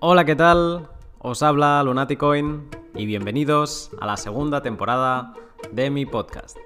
[0.00, 0.88] Hola, ¿qué tal?
[1.18, 5.34] Os habla Lunaticoin y bienvenidos a la segunda temporada
[5.72, 6.56] de mi podcast.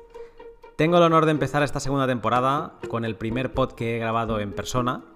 [0.77, 4.39] Tengo el honor de empezar esta segunda temporada con el primer pod que he grabado
[4.39, 5.07] en persona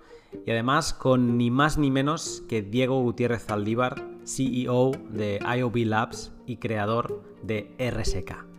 [0.46, 6.33] y además con ni más ni menos que Diego Gutiérrez Zaldívar, CEO de IOB Labs
[6.46, 8.55] y creador de RSK.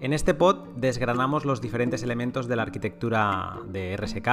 [0.00, 4.28] En este pod desgranamos los diferentes elementos de la arquitectura de RSK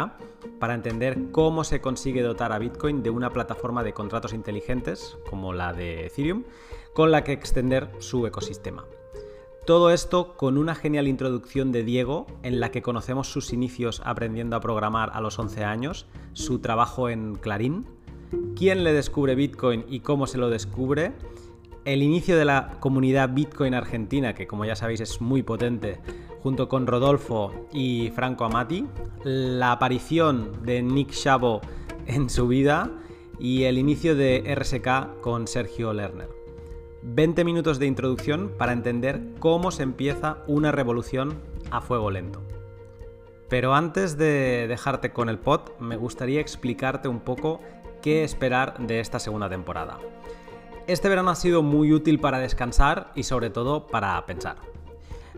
[0.59, 5.51] para entender cómo se consigue dotar a Bitcoin de una plataforma de contratos inteligentes, como
[5.51, 6.45] la de Ethereum,
[6.93, 8.85] con la que extender su ecosistema.
[9.65, 14.55] Todo esto con una genial introducción de Diego en la que conocemos sus inicios aprendiendo
[14.55, 17.85] a programar a los 11 años, su trabajo en Clarín,
[18.55, 21.11] quién le descubre Bitcoin y cómo se lo descubre,
[21.87, 25.99] el inicio de la comunidad Bitcoin argentina, que como ya sabéis es muy potente,
[26.43, 28.85] junto con Rodolfo y Franco Amati,
[29.23, 31.61] la aparición de Nick Szabo
[32.05, 32.91] en su vida
[33.39, 36.27] y el inicio de RSK con Sergio Lerner.
[37.03, 41.39] 20 minutos de introducción para entender cómo se empieza una revolución
[41.71, 42.41] a fuego lento.
[43.47, 47.61] Pero antes de dejarte con el pod, me gustaría explicarte un poco
[48.01, 49.99] qué esperar de esta segunda temporada.
[50.87, 54.55] Este verano ha sido muy útil para descansar y sobre todo para pensar.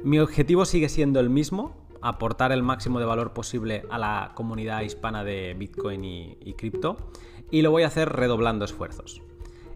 [0.04, 4.82] Mi objetivo sigue siendo el mismo, aportar el máximo de valor posible a la comunidad
[4.82, 6.98] hispana de Bitcoin y, cripto,
[7.50, 9.24] y lo voy a hacer redoblando esfuerzos.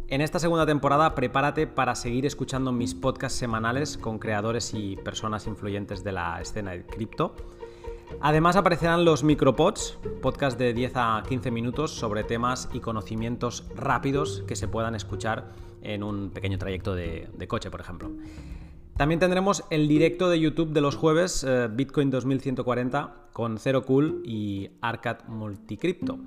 [0.09, 5.47] En esta segunda temporada prepárate para seguir escuchando mis podcasts semanales con creadores y personas
[5.47, 7.35] influyentes de la escena de cripto
[8.21, 14.43] Además aparecerán los micropods, podcast de 10 a 15 minutos sobre temas y conocimientos rápidos
[14.47, 18.11] que se puedan escuchar en un pequeño trayecto de, coche, por ejemplo.
[18.97, 24.21] También tendremos el directo de YouTube de los jueves, eh, Bitcoin 2140, con Zero Cool
[24.23, 26.19] y Arcad Multicrypto.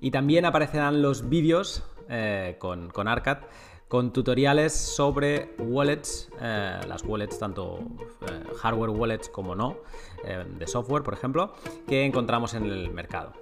[0.00, 3.38] Y también aparecerán los vídeos eh, con, con Arcad
[3.92, 7.78] con tutoriales sobre wallets, eh, las wallets tanto
[8.62, 9.76] hardware wallets como no,
[10.24, 11.52] eh, de software por ejemplo,
[11.86, 13.32] que encontramos en el mercado.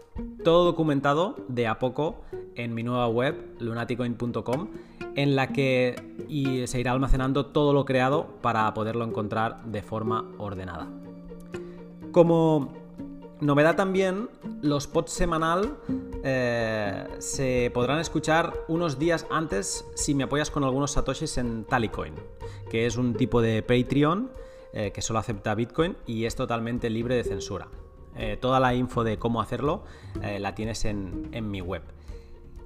[0.44, 2.22] Todo documentado de a poco
[2.54, 4.68] en mi nueva web, lunaticoin.com,
[5.14, 10.88] en la que se irá almacenando todo lo creado para poderlo encontrar de forma ordenada.
[12.12, 12.72] Como
[13.40, 14.28] Novedad también,
[14.60, 15.78] los pods semanal
[16.22, 22.14] eh, se podrán escuchar unos días antes si me apoyas con algunos satoshis en Talicoin,
[22.70, 24.30] que es un tipo de Patreon
[24.72, 27.68] eh, que solo acepta Bitcoin y es totalmente libre de censura.
[28.16, 29.84] Eh, toda la info de cómo hacerlo
[30.20, 31.82] la tienes en, en mi web.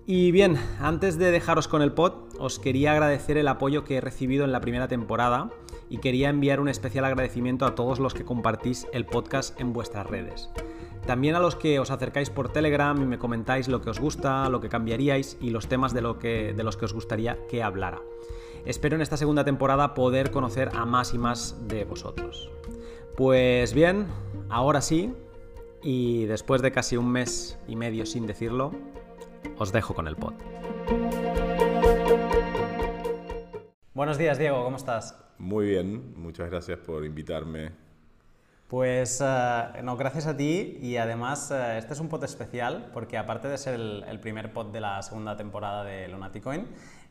[0.06, 4.00] Y bien, antes de dejaros con el pod, os quería agradecer el apoyo que he
[4.02, 5.50] recibido en la primera temporada
[5.88, 10.06] y quería enviar un especial agradecimiento a todos los que compartís el podcast en vuestras
[10.06, 10.50] redes.
[11.06, 14.48] También a los que os acercáis por Telegram y me comentáis lo que os gusta,
[14.48, 17.62] lo que cambiaríais y los temas de, lo que, de los que os gustaría que
[17.62, 18.00] hablara.
[18.66, 22.50] Espero en esta segunda temporada poder conocer a más y más de vosotros.
[23.14, 24.06] Pues bien,
[24.48, 25.14] ahora sí,
[25.82, 28.72] y después de casi un mes y medio sin decirlo,
[29.58, 30.32] os dejo con el pod.
[33.92, 35.14] Buenos días, Diego, ¿cómo estás?
[35.36, 37.84] Muy bien, muchas gracias por invitarme.
[38.68, 43.18] Pues eh, no, gracias a ti y además eh, este es un pod especial porque
[43.18, 46.66] aparte de ser el, primer pod de la segunda temporada de Lunaticoin,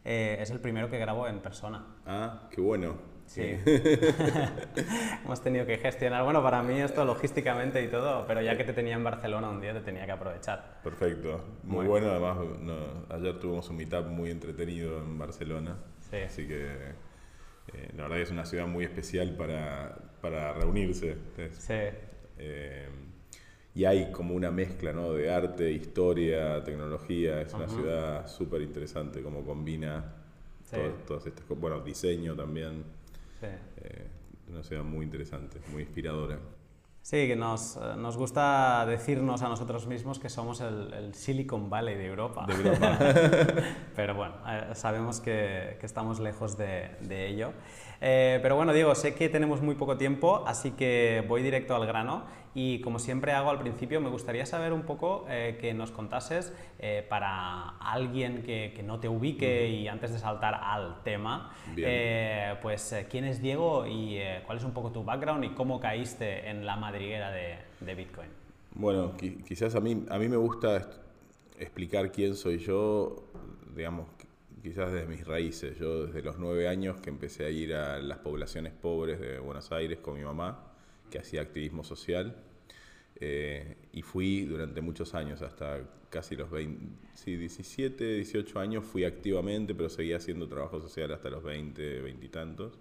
[0.06, 1.86] eh, es el primero que grabo en persona.
[2.06, 3.14] Ah, qué bueno.
[3.25, 3.41] Sí.
[5.25, 6.24] Hemos tenido que gestionar.
[6.24, 9.62] Bueno, para mí esto logísticamente y todo, pero ya que te tenía en Barcelona un
[9.62, 10.81] día te tenía que aprovechar.
[10.84, 11.44] Perfecto.
[11.63, 12.09] Muy bueno.
[12.09, 12.38] Además,
[13.09, 15.78] ayer tuvimos un meetup muy entretenido en Barcelona.
[16.12, 16.18] Sí.
[16.18, 16.66] Así que
[17.74, 21.18] eh, la verdad que es una ciudad muy especial para, para reunirse.
[21.52, 21.74] Sí.
[22.38, 22.90] Eh,
[23.75, 25.13] y hay como una mezcla ¿no?
[25.13, 27.41] de arte, historia, tecnología.
[27.41, 30.03] Es una ciudad súper interesante, como combina
[31.07, 31.61] todas estas cosas.
[31.61, 32.83] Bueno, diseño también.
[33.41, 34.07] Eh,
[34.50, 36.38] una ciudad muy interesante, muy inspiradora.
[37.01, 41.95] Sí, que nos, eh, nos, gusta decirnos a nosotros mismos que somos el, Silicon Valley
[41.95, 42.45] de Europa.
[42.45, 42.98] De Europa.
[43.95, 47.51] Pero bueno, eh, sabemos que, que estamos lejos de, de ello.
[48.06, 51.88] Eh, pero bueno, Diego, sé que tenemos muy poco tiempo, así que voy directo al
[51.88, 52.25] grano.
[52.55, 56.53] Y como siempre hago al principio, me gustaría saber un poco eh, que nos contases
[56.79, 61.51] eh, para alguien que, que, no te ubique y antes de saltar al tema,
[62.61, 66.65] pues quién es Diego y cuál es un poco tu background y cómo caíste en
[66.65, 68.29] la madriguera de, de Bitcoin.
[68.75, 70.89] Bueno, quizás a mí, a mí me gusta
[71.59, 73.23] explicar quién soy yo,
[73.75, 74.07] digamos,
[74.63, 75.77] quizás desde mis raíces.
[75.77, 79.71] Yo desde los nueve años que empecé a ir a las poblaciones pobres de Buenos
[79.71, 80.73] Aires con mi mamá,
[81.13, 82.36] que hacía activismo social.
[83.19, 89.04] Eh, y fui durante muchos años, hasta casi los 20, sí, 17, 18 años fui
[89.06, 92.80] activamente, pero seguía haciendo trabajo social hasta los 20, 20 y tantos.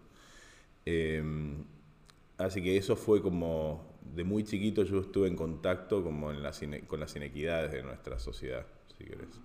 [2.38, 6.32] Así que eso fue como, de muy chiquito yo estuve en contacto como
[6.86, 9.40] con las inequidades de nuestra sociedad, si querés.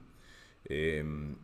[0.65, 1.35] Em,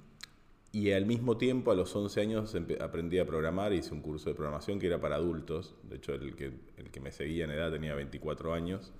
[0.73, 4.35] y al mismo tiempo, a los 11 años, aprendí a programar, hice un curso de
[4.35, 5.75] programación que era para adultos.
[5.83, 8.91] De hecho, el que, el que me seguía en edad tenía 24 años,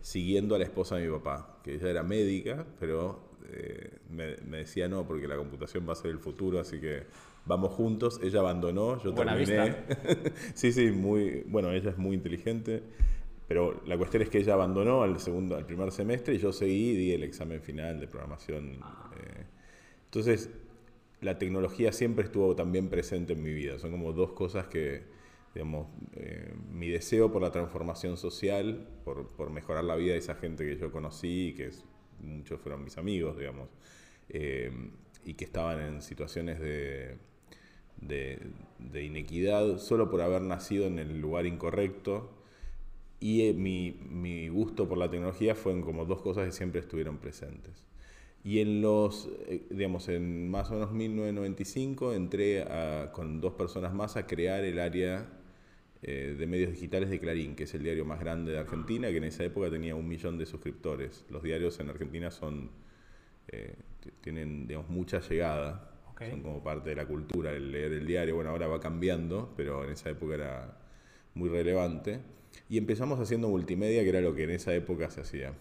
[0.00, 3.18] siguiendo a la esposa de mi papá, que ella era médica, pero
[3.50, 7.02] eh, me, me, decía no, porque la computación va a ser el futuro, así que
[7.46, 8.20] vamos juntos.
[8.22, 9.74] Ella abandonó, yo terminé.
[10.54, 12.80] sí, sí, muy, bueno, ella es muy inteligente.
[13.48, 16.90] Pero la cuestión es que ella abandonó al segundo, al primer semestre y yo seguí
[16.90, 18.76] y di el examen final de programación.
[18.82, 19.10] Ah.
[19.16, 19.44] Eh.
[20.04, 20.48] entonces,
[21.20, 23.78] la tecnología siempre estuvo también presente en mi vida.
[23.78, 25.02] Son como dos cosas que,
[25.54, 30.64] digamos, eh, mi deseo por la transformación social, por, mejorar la vida de esa gente
[30.64, 31.70] que yo conocí, que
[32.20, 33.68] muchos fueron mis amigos, digamos,
[34.28, 34.70] eh,
[35.24, 37.18] y que estaban en situaciones de,
[38.94, 42.30] inequidad solo por haber nacido en el lugar incorrecto.
[43.20, 47.18] Y eh, mi, mi gusto por la tecnología fueron como dos cosas que siempre estuvieron
[47.18, 47.87] presentes.
[48.44, 52.64] Y en los, eh, digamos, en más o menos 1995 entré
[53.12, 55.28] con dos personas más a crear el área
[56.00, 59.16] eh, de medios digitales de Clarín, que es el diario más grande de Argentina, que
[59.16, 61.24] en esa época tenía un millón de suscriptores.
[61.28, 62.70] Los diarios en Argentina son,
[63.48, 63.74] eh,
[64.20, 65.90] tienen, digamos, mucha llegada.
[66.30, 68.34] Son como parte de la cultura el leer el diario.
[68.34, 70.78] Bueno, ahora va cambiando, pero en esa época era
[71.34, 72.20] muy relevante.
[72.68, 75.54] Y empezamos haciendo multimedia, que era lo que en esa época se hacía.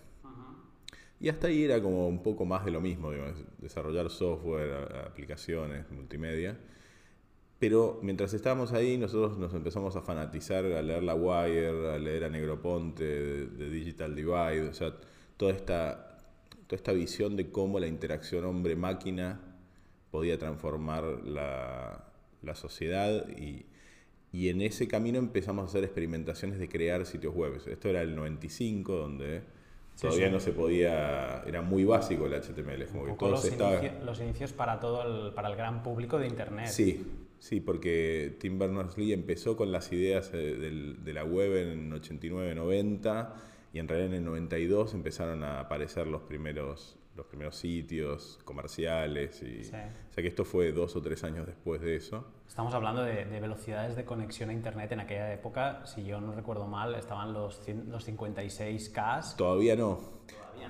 [1.19, 3.11] Y hasta ahí era como un poco más de lo mismo,
[3.57, 4.71] desarrollar software,
[5.07, 6.57] aplicaciones, multimedia.
[7.59, 12.25] Pero mientras estábamos ahí, nosotros nos empezamos a fanatizar, a leer La Wire, a leer
[12.25, 14.93] a Negroponte, de, Digital Divide, o sea,
[15.37, 16.19] toda esta,
[16.67, 19.41] toda esta visión de cómo la interacción hombre-máquina
[20.11, 22.05] podía transformar la,
[22.43, 23.65] la sociedad y,
[24.31, 27.59] y en ese camino empezamos a hacer experimentaciones de crear sitios web.
[27.65, 29.41] Esto era el 95, donde
[29.99, 32.85] Todavía no se podía, era muy básico el HTML.
[32.85, 33.81] Como que todo los, estaba...
[34.03, 36.67] los inicios para todo el, para el gran público de Internet.
[36.67, 37.05] Sí,
[37.39, 40.55] sí, porque Tim Berners-Lee empezó con las ideas de,
[40.93, 43.35] de la web en 89, 90
[43.73, 49.41] y en realidad en el 92 empezaron a aparecer los primeros los primeros sitios comerciales.
[49.41, 52.25] Y, O sea que esto fue dos o tres años después de eso.
[52.47, 56.67] Estamos hablando de, velocidades de conexión a Internet en aquella época, si yo no recuerdo
[56.67, 59.35] mal, estaban los, los 56K.
[59.35, 59.99] Todavía no.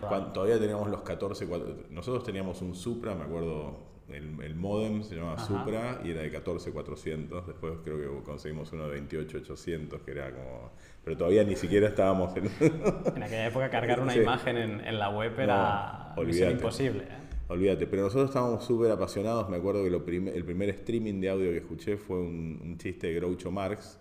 [0.01, 1.47] Todavía, Todavía teníamos los 14.
[1.89, 3.77] Nosotros teníamos un Supra, me acuerdo,
[4.09, 7.47] el, el modem se llamaba Supra y era de 14400.
[7.47, 10.71] Después creo que conseguimos uno de 28800, que era como
[11.07, 12.51] pero todavía ni siquiera estábamos en...
[13.15, 16.13] en aquella época cargar una imagen en, en, la web era
[16.51, 17.03] imposible.
[17.03, 17.17] ¿eh?
[17.47, 19.47] Olvídate, pero nosotros estábamos súper apasionados.
[19.47, 23.13] Me acuerdo que lo el primer streaming de audio que escuché fue un, chiste de
[23.13, 23.97] Groucho Marx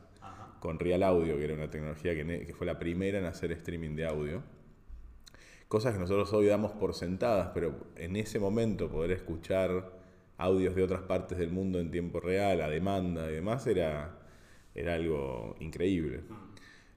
[0.58, 3.94] con Real Audio, que era una tecnología que, que, fue la primera en hacer streaming
[3.94, 4.43] de audio.
[5.69, 9.93] Cosas que nosotros hoy damos por sentadas, pero en ese momento poder escuchar
[10.38, 14.19] audios de otras partes del mundo en tiempo real, a demanda y demás, era,
[14.75, 16.25] era algo increíble.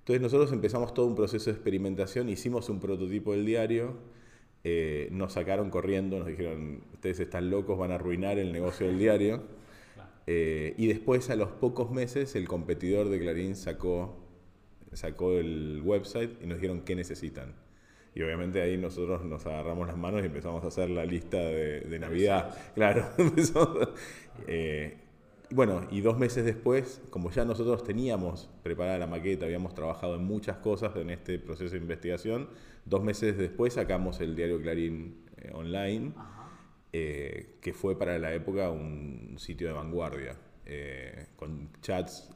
[0.09, 3.93] Entonces nosotros empezamos todo un proceso de experimentación, hicimos un prototipo del diario,
[4.63, 8.97] eh, nos sacaron corriendo, nos dijeron, ustedes están locos, van a arruinar el negocio del
[8.97, 9.43] diario.
[10.25, 14.17] Eh, y después, a los pocos meses, el competidor de Clarín sacó,
[14.93, 17.53] sacó el website y nos dijeron qué necesitan.
[18.15, 21.99] Y obviamente ahí nosotros nos agarramos las manos y empezamos a hacer la lista de,
[21.99, 22.57] Navidad.
[22.73, 23.09] Claro,
[24.47, 24.97] eh,
[25.51, 30.23] bueno, y dos meses después, como ya nosotros teníamos preparada la maqueta, habíamos trabajado en
[30.23, 32.49] muchas cosas en este proceso de investigación,
[32.85, 36.13] dos meses después sacamos el diario Clarín eh, online,
[36.93, 42.29] eh, que fue para la época un sitio de vanguardia, eh, con chats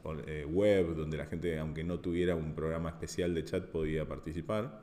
[0.48, 4.82] web, donde la gente, aunque no tuviera un programa especial de chat, podía participar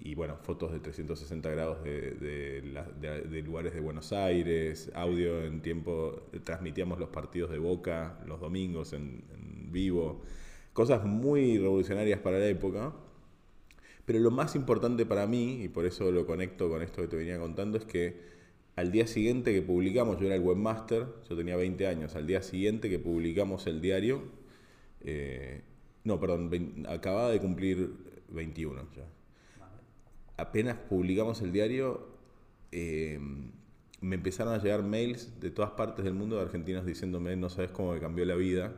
[0.00, 6.98] y bueno, fotos de 360 grados de, lugares de Buenos Aires, audio en tiempo, transmitíamos
[7.00, 9.24] los partidos de Boca los domingos en,
[9.72, 10.22] vivo,
[10.72, 12.94] cosas muy revolucionarias para la época.
[14.04, 17.16] Pero lo más importante para mí, y por eso lo conecto con esto que te
[17.16, 18.20] venía contando, es que
[18.76, 22.40] al día siguiente que publicamos, yo era el webmaster, yo tenía 20 años, al día
[22.42, 24.22] siguiente que publicamos el diario,
[25.02, 25.62] eh,
[26.04, 27.92] no, perdón, acababa de cumplir
[28.30, 29.17] 21 ya
[30.38, 32.08] apenas publicamos el diario,
[32.72, 33.18] eh,
[34.00, 37.70] me empezaron a llegar mails de todas partes del mundo de argentinos diciéndome, no sabes
[37.72, 38.74] cómo me cambió la vida.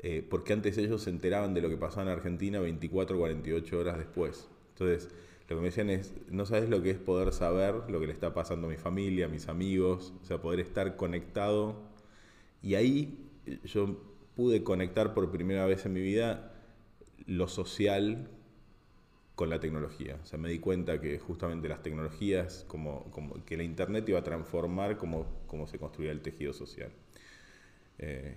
[0.00, 3.98] eh, porque antes ellos se enteraban de lo que pasaba en Argentina 24 48 horas
[3.98, 4.48] después.
[4.70, 5.10] Entonces,
[5.48, 8.12] lo que me decían es, no sabes lo que es poder saber lo que le
[8.12, 11.76] está pasando a mi familia, a mis amigos, o sea, poder estar conectado.
[12.62, 13.96] Y ahí eh, yo
[14.36, 16.52] pude conectar por primera vez en mi vida
[17.26, 18.30] lo social
[19.38, 20.18] con la tecnología.
[20.20, 24.18] O sea, me di cuenta que justamente las tecnologías, como, como que la Internet iba
[24.18, 26.90] a transformar cómo, cómo se construía el tejido social.
[28.00, 28.34] Eh,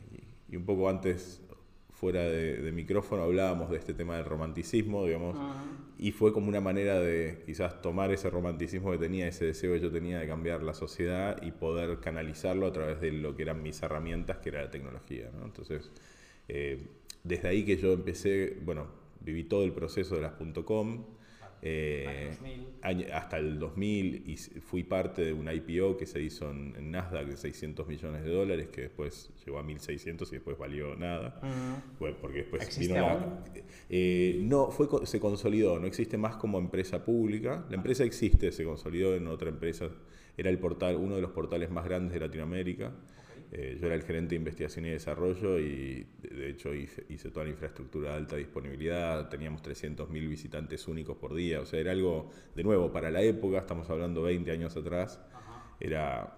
[0.48, 1.42] y, un poco antes,
[1.90, 5.40] fuera de, micrófono, hablábamos de este tema del romanticismo, digamos,
[5.98, 9.80] y fue como una manera de quizás tomar ese romanticismo que tenía, ese deseo que
[9.80, 13.64] yo tenía de cambiar la sociedad y poder canalizarlo a través de lo que eran
[13.64, 15.32] mis herramientas, que era la tecnología.
[15.44, 15.90] Entonces,
[16.48, 16.86] eh,
[17.24, 20.34] desde ahí que yo empecé, bueno, viví todo el proceso de las
[20.66, 21.06] .com,
[21.64, 22.32] eh,
[23.14, 27.38] hasta el 2000 y fui parte de un IPO que se hizo en, Nasdaq de
[27.38, 31.40] 600 millones de dólares, que después llegó a 1600 y después valió nada.
[32.20, 33.44] porque después vino la,
[33.90, 37.64] eh, no, fue, se consolidó, no existe más como empresa pública.
[37.70, 39.90] La empresa existe, se consolidó en otra empresa.
[40.38, 42.92] Era el portal, uno de los portales más grandes de Latinoamérica.
[43.54, 47.52] Eh, yo era el gerente de investigación y desarrollo y de hecho hice, toda la
[47.52, 52.64] infraestructura de alta disponibilidad, teníamos 300.000 visitantes únicos por día, o sea, era algo, de
[52.64, 55.20] nuevo, para la época, estamos hablando 20 años atrás,
[55.82, 56.38] era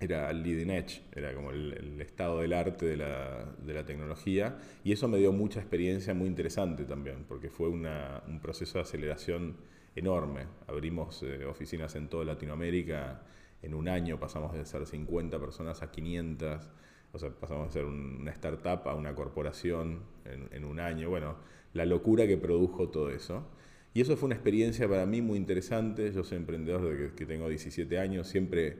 [0.00, 4.58] era leading edge, era como el, estado del arte de la, de la, tecnología.
[4.82, 8.82] Y eso me dio mucha experiencia muy interesante también, porque fue una, un proceso de
[8.82, 9.56] aceleración
[9.94, 10.46] enorme.
[10.66, 13.22] Abrimos eh, oficinas en toda Latinoamérica
[13.62, 16.70] en un año pasamos de ser 50 personas a 500,
[17.12, 21.10] o sea, pasamos de ser una startup a una corporación en, un año.
[21.10, 21.36] Bueno,
[21.72, 23.46] la locura que produjo todo eso.
[23.94, 26.12] Y eso fue una experiencia para mí muy interesante.
[26.12, 28.26] Yo soy emprendedor desde que, tengo 17 años.
[28.26, 28.78] Siempre,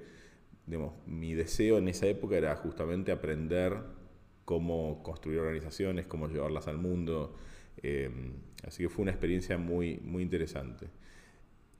[0.67, 3.77] digamos, mi deseo en esa época era justamente aprender
[4.47, 7.37] cómo construir organizaciones, cómo llevarlas al mundo.
[7.83, 8.11] Eh,
[8.67, 10.89] así que fue una experiencia muy, muy interesante.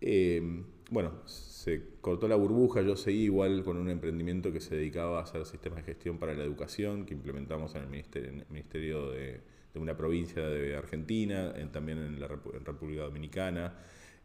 [0.03, 5.21] Eh, bueno, se cortó la burbuja, yo seguí igual con un emprendimiento que se dedicaba
[5.21, 9.41] a hacer sistemas de gestión para la educación, que implementamos en el Ministerio, de,
[9.75, 13.75] una provincia de Argentina, también en la República Dominicana.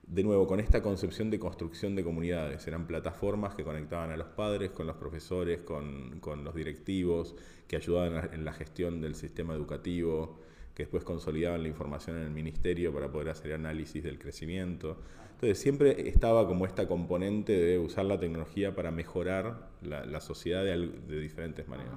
[0.05, 4.27] De nuevo, con esta concepción de construcción de comunidades, eran plataformas que conectaban a los
[4.27, 7.33] padres con los profesores, con los directivos,
[7.65, 10.37] que ayudaban en la gestión del sistema educativo,
[10.77, 14.95] que después consolidaban la información en el ministerio para poder hacer análisis del crecimiento.
[15.31, 21.19] Entonces siempre estaba como esta componente de usar la tecnología para mejorar la, sociedad de,
[21.19, 21.95] diferentes maneras.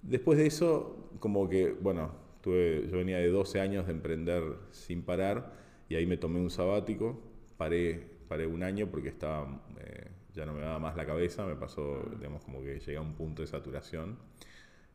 [0.00, 5.02] Después de eso, como que, bueno, tuve, yo venía de 12 años de emprender sin
[5.02, 5.52] parar
[5.90, 7.20] y ahí me tomé un sabático,
[7.58, 11.56] paré, paré un año porque estaba, eh, ya no me daba más la cabeza, me
[11.56, 14.16] pasó, digamos, como que llegué a un punto de saturación.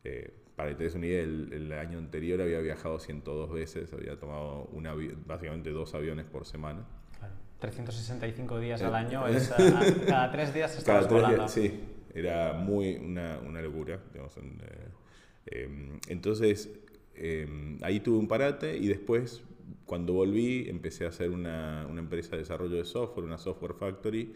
[0.02, 4.18] Eh, para que te des una idea, el, año anterior había viajado 102 veces, había
[4.18, 4.94] tomado una,
[5.26, 6.86] básicamente dos aviones por semana.
[7.60, 9.24] 365 días al año,
[10.06, 11.80] cada tres días estabas cada tres sí,
[12.14, 14.00] era muy una, una locura.
[14.12, 14.42] Digamos, eh,
[15.46, 16.70] em, entonces,
[17.14, 19.42] em, ahí tuve un parate y después,
[19.84, 24.34] cuando volví, empecé a hacer una, una, empresa de desarrollo de software, una software factory,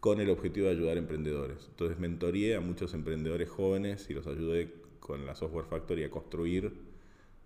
[0.00, 1.66] con el objetivo de ayudar a emprendedores.
[1.70, 6.72] Entonces, mentoreé a muchos emprendedores jóvenes y los ayudé con la software factory a construir,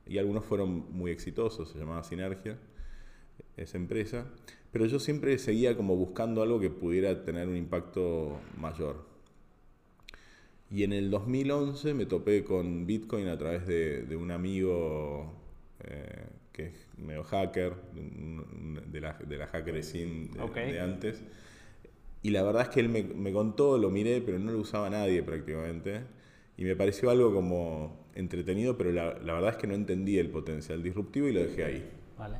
[0.06, 2.58] y algunos fueron muy exitosos, se llamaba Sinergia
[3.56, 4.26] esa empresa,
[4.70, 9.04] pero yo siempre seguía como buscando algo que pudiera tener un impacto mayor.
[10.70, 15.32] Y en el 2011 me topé con Bitcoin a través de, un amigo
[15.84, 17.75] eh, que es medio hacker,
[18.90, 21.22] de la, de la hacker scene de, de, antes.
[22.22, 24.90] Y la verdad es que él me, me, contó, lo miré, pero no lo usaba
[24.90, 26.00] nadie prácticamente.
[26.56, 30.30] Y me pareció algo como entretenido, pero la, la verdad es que no entendí el
[30.30, 31.90] potencial disruptivo y lo dejé ahí.
[32.18, 32.38] Vale.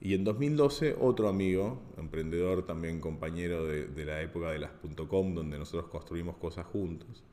[0.00, 4.70] Y en 2012 otro amigo, emprendedor también compañero de, la época de las
[5.08, 7.24] .com, donde nosotros construimos cosas juntos,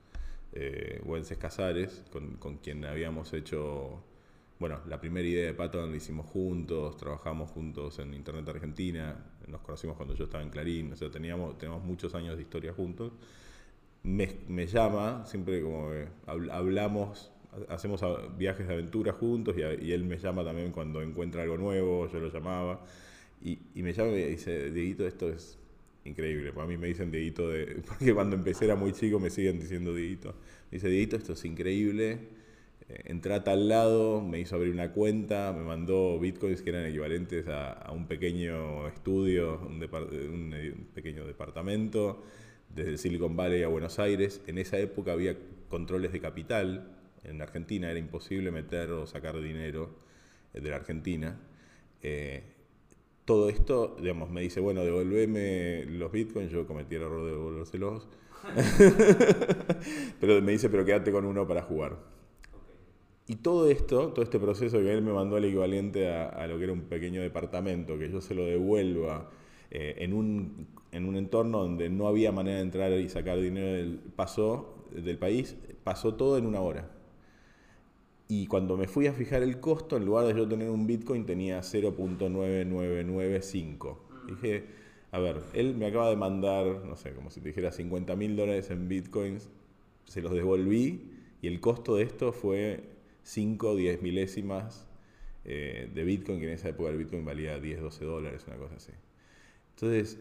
[0.51, 4.03] eh, Wences Casares, con, con, quien habíamos hecho,
[4.59, 9.61] bueno, la primera idea de Patton la hicimos juntos, trabajamos juntos en Internet Argentina, nos
[9.61, 13.11] conocimos cuando yo estaba en Clarín, o sea, teníamos, tenemos muchos años de historia juntos.
[14.05, 15.89] Me, me llama, siempre como
[16.27, 17.31] hablamos
[17.69, 18.01] hacemos
[18.37, 22.31] viajes de aventura juntos y, él me llama también cuando encuentra algo nuevo, yo lo
[22.31, 22.81] llamaba.
[23.41, 25.57] Y, me llama y dice, Dieguito, esto es
[26.03, 26.51] increíble.
[26.51, 29.93] Para mí me dicen Dieguito, de, porque cuando empecé era muy chico me siguen diciendo
[29.93, 30.29] Dieguito.
[30.71, 32.19] Me dice, Dieguito, esto es increíble.
[32.89, 36.85] Eh, entré a tal lado, me hizo abrir una cuenta, me mandó bitcoins que eran
[36.85, 42.23] equivalentes a, un pequeño estudio, un, un pequeño departamento,
[42.75, 44.41] desde Silicon Valley a Buenos Aires.
[44.47, 45.37] En esa época había
[45.69, 46.91] controles de capital,
[47.23, 49.89] en Argentina era imposible meter o sacar dinero
[50.53, 51.39] de la Argentina.
[52.03, 52.43] Eh,
[53.25, 58.07] todo esto, digamos, me dice, bueno, devolveme los bitcoins, yo cometí el error de devolvérselos.
[60.19, 61.97] pero me dice, pero quédate con uno para jugar.
[63.27, 66.65] Y todo esto, todo este proceso que él me mandó el equivalente a, lo que
[66.65, 69.31] era un pequeño departamento, que yo se lo devuelva
[69.71, 73.67] eh, en, un, en un entorno donde no había manera de entrar y sacar dinero
[73.67, 76.89] del, pasó, del país, pasó todo en una hora.
[78.27, 81.25] Y cuando me fui a fijar el costo, en lugar de yo tener un Bitcoin,
[81.25, 83.97] tenía 0.9995.
[84.27, 84.65] Dije,
[85.11, 88.35] a ver, él me acaba de mandar, no sé, como si te dijera 50 mil
[88.35, 89.49] dólares en Bitcoins,
[90.05, 92.83] se los devolví y el costo de esto fue
[93.23, 94.87] 5 o 10 milésimas
[95.43, 98.75] eh, de Bitcoin, que en esa época el Bitcoin valía 10, 12 dólares, una cosa
[98.75, 98.91] así.
[99.75, 100.19] Entonces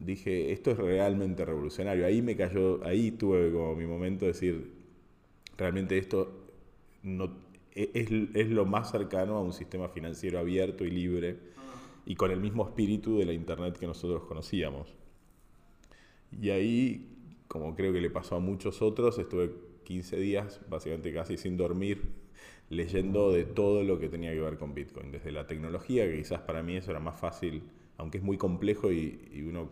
[0.00, 2.06] dije, esto es realmente revolucionario.
[2.06, 4.72] Ahí me cayó, ahí tuve como mi momento de decir,
[5.56, 6.30] realmente esto
[7.02, 7.30] no,
[7.74, 7.90] e,
[8.34, 11.38] es, lo más cercano a un sistema financiero abierto y libre
[12.04, 14.94] y con el mismo espíritu de la Internet que nosotros conocíamos.
[16.40, 17.08] Y ahí,
[17.48, 19.52] como creo que le pasó a muchos otros, estuve
[19.84, 22.22] 15 días básicamente casi sin dormir
[22.70, 26.40] leyendo de todo lo que tenía que ver con Bitcoin, desde la tecnología, que quizás
[26.40, 27.62] para mí eso era más fácil,
[27.96, 29.70] aunque es muy complejo y, y uno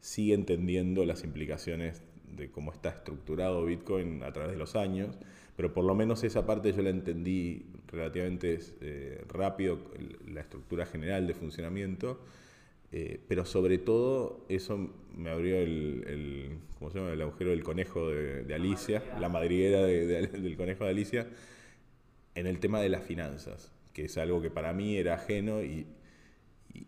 [0.00, 2.02] sigue entendiendo las implicaciones
[2.36, 5.18] de cómo está estructurado Bitcoin a través de los años,
[5.56, 9.80] pero por lo menos esa parte yo la entendí relativamente eh, rápido,
[10.26, 12.20] la estructura general de funcionamiento,
[12.92, 17.12] eh, pero sobre todo eso me abrió el, ¿cómo se llama?
[17.12, 21.26] el agujero del conejo de, Alicia, la madriguera del conejo de Alicia,
[22.34, 25.86] en el tema de las finanzas, que es algo que para mí era ajeno y,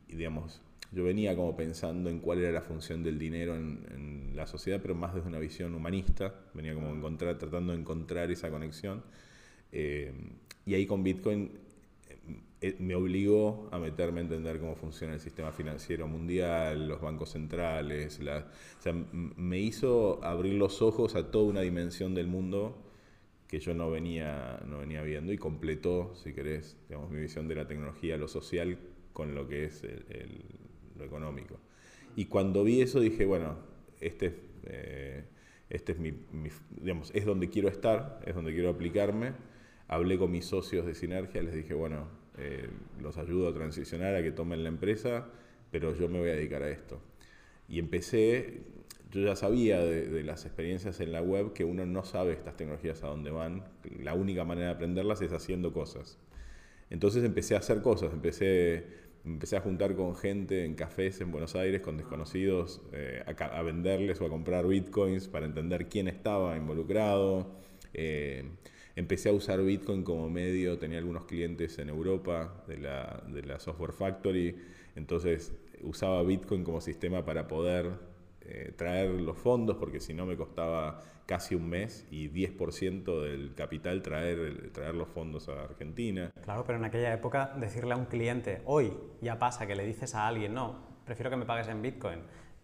[0.09, 4.47] y digamos, yo venía como pensando en cuál era la función del dinero en, la
[4.47, 9.02] sociedad, pero más desde una visión humanista, venía como encontrar, tratando de encontrar esa conexión.
[9.73, 10.12] Eh,
[10.64, 11.50] y ahí con Bitcoin
[12.09, 17.00] eh, eh, me obligó a meterme a entender cómo funciona el sistema financiero mundial, los
[17.00, 22.78] bancos centrales, o sea, me hizo abrir los ojos a toda una dimensión del mundo
[23.49, 27.56] que yo no venía, no venía viendo y completó, si querés, digamos, mi visión de
[27.56, 28.78] la tecnología, lo social,
[29.19, 29.83] con lo que es
[30.97, 31.59] lo económico.
[32.15, 33.57] Y cuando vi eso dije, bueno,
[34.00, 35.25] este, eh,
[35.69, 36.15] este es mi,
[36.81, 39.33] digamos, es donde quiero estar, es donde quiero aplicarme.
[39.89, 42.69] Hablé con mis socios de Sinergia, les dije, bueno, eh,
[43.00, 45.26] los ayudo a transicionar, a que tomen la empresa,
[45.73, 47.00] pero yo me voy a dedicar a esto.
[47.69, 48.61] Y empecé,
[49.11, 52.57] yo ya sabía de, de, las experiencias en la web que uno no sabe estas
[52.57, 53.65] tecnologías a dónde van.
[54.00, 56.21] La única manera de aprenderlas es haciendo cosas.
[56.91, 61.54] Entonces empecé a hacer cosas, empecé empecé a juntar con gente en cafés en Buenos
[61.54, 67.47] Aires, con desconocidos, eh, a, venderles o a comprar bitcoins para entender quién estaba involucrado.
[67.95, 68.45] Eh,
[68.97, 73.60] empecé a usar bitcoin como medio, tenía algunos clientes en Europa de la, de la
[73.60, 74.56] Software Factory,
[74.97, 78.07] entonces usaba bitcoin como sistema para poder
[78.50, 83.54] eh, traer los fondos, porque si no me costaba casi un mes y 10% del
[83.54, 86.30] capital traer, traer los fondos a Argentina.
[86.43, 90.15] Claro, pero en aquella época decirle a un cliente, hoy ya pasa que le dices
[90.15, 92.21] a alguien, no, prefiero que me pagues en Bitcoin.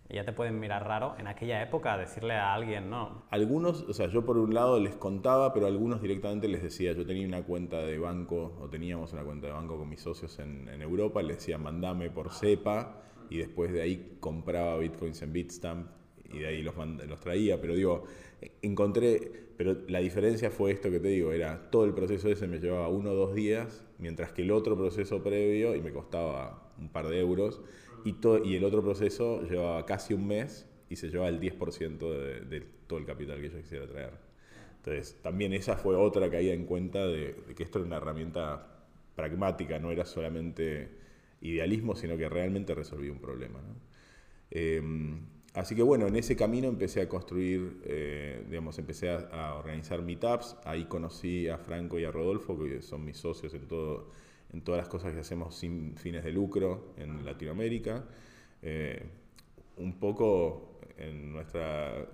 [0.09, 3.25] Y ya te pueden mirar raro en aquella época decirle a alguien no.
[3.31, 7.05] Algunos, o sea, yo por un lado les contaba, pero algunos directamente les decía, yo
[7.07, 10.67] tenía una cuenta de banco, o teníamos una cuenta de banco con mis socios en,
[10.69, 15.89] en Europa, les decía, mandame por CEPA y después de ahí compraba bitcoins en Bitstamp
[16.33, 18.05] y de ahí los, los traía, pero digo,
[18.63, 22.59] encontré, pero la diferencia fue esto que te digo, era todo el proceso ese me
[22.59, 26.89] llevaba uno o dos días, mientras que el otro proceso previo, y me costaba un
[26.89, 27.61] par de euros,
[28.05, 31.99] y, todo, y el otro proceso llevaba casi un mes y se llevaba el 10%
[31.99, 34.13] de, de, todo el capital que yo quisiera traer.
[34.77, 38.75] Entonces, también esa fue otra caída en cuenta de, de que esto era una herramienta
[39.15, 41.04] pragmática, no era solamente
[41.45, 43.61] idealismo, sino que realmente resolví un problema.
[44.51, 45.21] Em,
[45.53, 50.57] así que bueno, en ese camino empecé a construir, eh, digamos, empecé a, organizar meetups,
[50.65, 54.11] ahí conocí a Franco y a Rodolfo, que son mis socios en, todo,
[54.53, 58.05] en todas las cosas que hacemos sin fines de lucro en Latinoamérica.
[58.63, 59.03] Eh,
[59.77, 62.09] un poco en nuestra,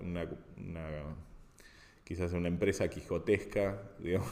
[2.03, 4.31] quizás una empresa quijotesca, digamos,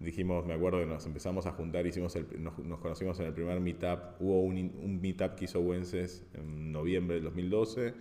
[0.00, 4.20] dijimos, me acuerdo que nos empezamos a juntar, hicimos nos, conocimos en el primer meetup,
[4.20, 7.94] hubo un, un meetup que hizo Wences en noviembre del 2012,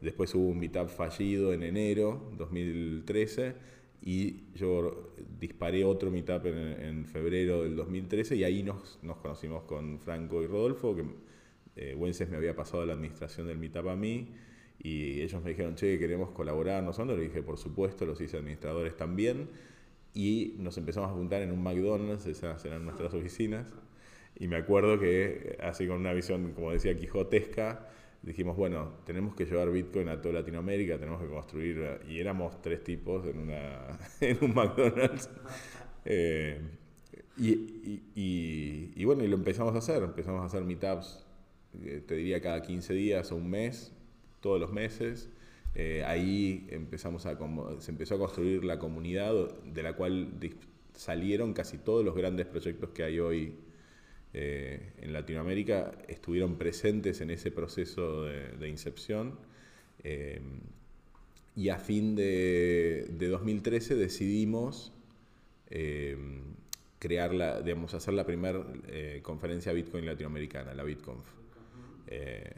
[0.00, 3.54] después hubo un meetup fallido en enero 2013
[4.02, 9.64] y yo disparé otro meetup en, en febrero del 2013 y ahí nos, nos conocimos
[9.64, 11.04] con Franco y Rodolfo, que
[11.76, 14.28] eh, Wences me había pasado la administración del meetup a mí
[14.78, 18.96] y ellos me dijeron, che, queremos colaborar nosotros, le dije, por supuesto, los hice administradores
[18.96, 19.48] también
[20.14, 23.74] y nos empezamos a juntar en un McDonald's, esas eran nuestras oficinas.
[24.36, 27.88] Y me acuerdo que, así con una visión, como decía, quijotesca,
[28.22, 32.84] dijimos, bueno, tenemos que llevar Bitcoin a toda Latinoamérica, tenemos que construir, y éramos tres
[32.84, 35.30] tipos en, una, en un McDonald's.
[36.04, 36.60] Eh,
[37.36, 41.24] y, bueno, y lo empezamos a hacer, empezamos a hacer meetups,
[41.82, 43.92] eh, te diría cada 15 días o un mes,
[44.40, 45.30] todos los meses.
[45.74, 47.38] Eh, ahí empezamos a,
[47.78, 49.32] se empezó a construir la comunidad
[49.64, 50.32] de la cual
[50.94, 53.54] salieron casi todos los grandes proyectos que hay hoy
[54.32, 59.38] eh, en Latinoamérica, estuvieron presentes en ese proceso de, incepción.
[61.56, 64.92] y a fin de, de 2013 decidimos
[67.00, 71.26] crear la, hacer la primera eh, conferencia Bitcoin latinoamericana, la BitConf.
[72.06, 72.52] Eh,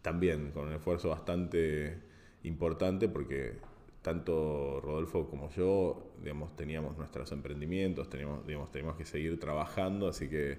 [0.00, 1.98] también con un esfuerzo bastante
[2.42, 3.58] importante porque
[4.02, 6.12] tanto Rodolfo como yo
[6.56, 10.58] teníamos nuestros emprendimientos, teníamos, digamos, teníamos que seguir trabajando, así que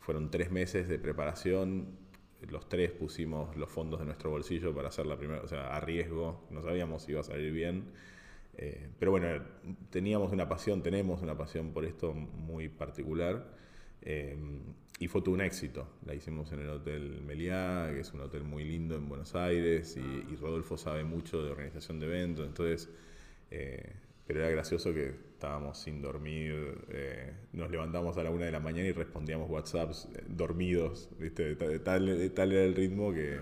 [0.00, 1.86] fueron tres meses de preparación,
[2.50, 5.80] los tres pusimos los fondos de nuestro bolsillo para hacer la primera, o sea, a
[5.80, 7.84] riesgo, no sabíamos si iba a salir bien.
[8.56, 9.28] Eh, pero bueno,
[9.90, 13.46] teníamos una pasión, tenemos una pasión por esto muy particular.
[14.02, 14.36] Eh,
[15.04, 15.86] y fue todo un éxito.
[16.06, 19.96] La hicimos en el Hotel Meliá, que es un hotel muy lindo en Buenos Aires,
[19.96, 22.88] y, Rodolfo sabe mucho de organización de eventos, entonces,
[23.50, 23.92] eh,
[24.26, 26.54] pero era gracioso que estábamos sin dormir,
[27.52, 31.54] nos levantamos a la una de la mañana y respondíamos WhatsApps dormidos, ¿viste?
[31.54, 33.38] De, tal, de tal era el ritmo que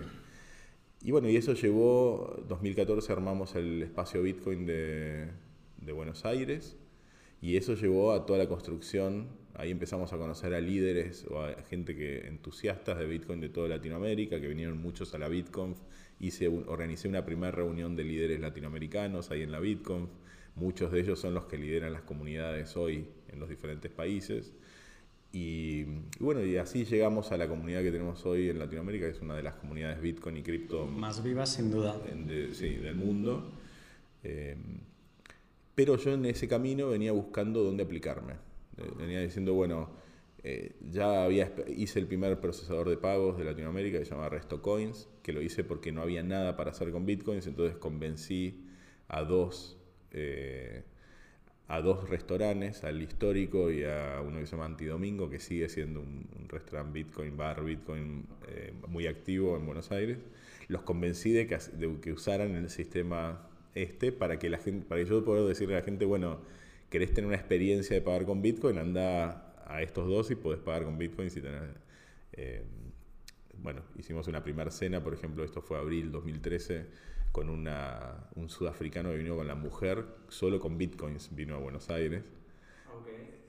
[1.05, 5.27] y bueno, y eso llevó, 2014 armamos el espacio Bitcoin de,
[5.93, 6.77] Buenos Aires
[7.41, 11.53] y eso llevó a toda la construcción, ahí empezamos a conocer a líderes o a
[11.69, 15.77] gente que entusiastas de Bitcoin de toda Latinoamérica, que vinieron muchos a la BitConf,
[16.19, 20.09] hice organicé una primera reunión de líderes latinoamericanos ahí en la BitConf,
[20.55, 24.53] muchos de ellos son los que lideran las comunidades hoy en los diferentes países.
[25.35, 25.85] Y,
[26.19, 29.35] bueno, y así llegamos a la comunidad que tenemos hoy en Latinoamérica, que es una
[29.35, 31.99] de las comunidades Bitcoin y cripto más vivas, sin duda.
[32.51, 33.51] sí, del mundo.
[34.23, 34.55] Eh,
[35.73, 38.35] pero yo en ese camino venía buscando dónde aplicarme.
[38.77, 39.89] Eh, venía diciendo, bueno,
[40.43, 44.61] eh, ya había, hice el primer procesador de pagos de Latinoamérica que se llama Resto
[44.61, 48.65] Coins, que lo hice porque no había nada para hacer con Bitcoins, entonces convencí
[49.07, 49.77] a dos
[51.67, 56.01] a dos restaurantes, al histórico y a uno que se llama Antidomingo, que sigue siendo
[56.01, 60.19] un, restaurante Bitcoin, bar Bitcoin eh, muy activo en Buenos Aires.
[60.67, 65.03] Los convencí de que, de que usaran el sistema este para que la gente, para
[65.03, 66.41] que yo pueda decirle a la gente, bueno,
[66.93, 70.83] querés tener una experiencia de pagar con Bitcoin, anda a estos dos y podés pagar
[70.83, 71.63] con Bitcoin si tenés...
[72.33, 72.63] Eh,
[73.57, 76.85] bueno, hicimos una primera cena, por ejemplo, esto fue abril 2013
[77.31, 81.89] con una, un sudafricano que vino con la mujer, solo con bitcoins vino a Buenos
[81.89, 82.23] Aires.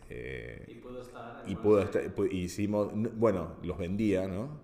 [0.09, 1.45] Eh, y pudo estar.
[1.47, 4.59] Y pudo estar, hicimos, bueno, los vendía, ¿no?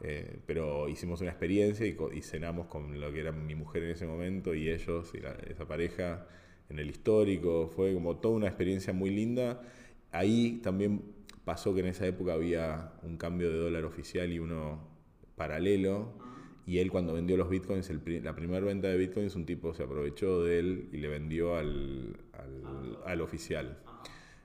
[0.00, 3.90] Eh, pero hicimos una experiencia y, y, cenamos con lo que era mi mujer en
[3.90, 5.18] ese momento y ellos y
[5.50, 6.26] esa pareja
[6.68, 7.68] en el histórico.
[7.68, 9.62] Fue como toda una experiencia muy linda.
[10.10, 11.02] Ahí también
[11.44, 14.86] pasó que en esa época había un cambio de dólar oficial y uno
[15.36, 16.12] paralelo.
[16.66, 17.90] Y él cuando vendió los bitcoins,
[18.22, 22.16] la primera venta de bitcoins, un tipo se aprovechó de él y le vendió al,
[23.04, 23.78] al, oficial.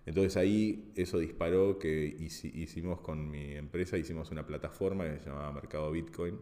[0.06, 5.54] Entonces ahí eso disparó que hicimos con mi empresa, hicimos una plataforma que se llamaba
[5.54, 6.40] Mercado Bitcoin,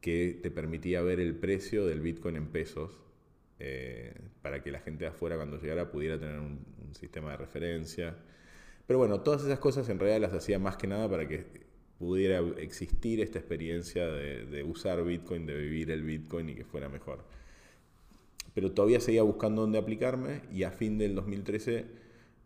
[0.00, 3.00] que te permitía ver el precio del Bitcoin en pesos,
[3.62, 8.16] eh, para que la gente de afuera cuando llegara pudiera tener un, sistema de referencia.
[8.84, 11.46] Pero bueno, todas esas cosas en realidad las hacía más que nada para que
[11.98, 17.24] pudiera existir esta experiencia de, usar Bitcoin, de vivir el Bitcoin y que fuera mejor.
[18.54, 21.86] Pero todavía seguía buscando dónde aplicarme y a fin del 2013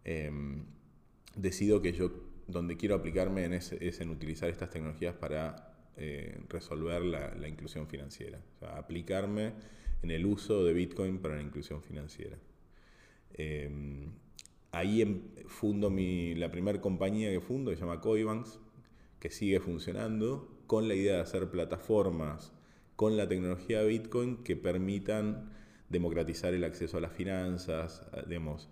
[0.05, 0.64] em,
[1.37, 2.12] decido que yo
[2.46, 8.40] donde quiero aplicarme es, en utilizar estas tecnologías para eh, resolver la, inclusión financiera.
[8.57, 9.53] O sea, aplicarme
[10.02, 12.38] en el uso de Bitcoin para la inclusión financiera.
[13.33, 14.12] Em,
[14.72, 18.61] ahí em, fundo mi, la primera compañía que fundo, se llama Coibanks,
[19.20, 22.52] que sigue funcionando, con la idea de hacer plataformas
[22.96, 25.50] con la tecnología Bitcoin que permitan
[25.88, 28.68] democratizar el acceso a las finanzas, digamos,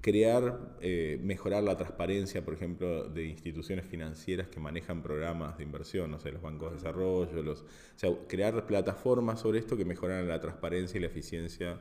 [0.00, 6.10] crear, eh, mejorar la transparencia, por ejemplo, de instituciones financieras que manejan programas de inversión,
[6.10, 10.26] no sé, los bancos de desarrollo, los, o sea, crear plataformas sobre esto que mejoran
[10.28, 11.80] la transparencia y la eficiencia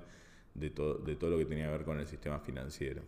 [0.53, 3.03] de, de todo lo que tenía que ver con el sistema financiero.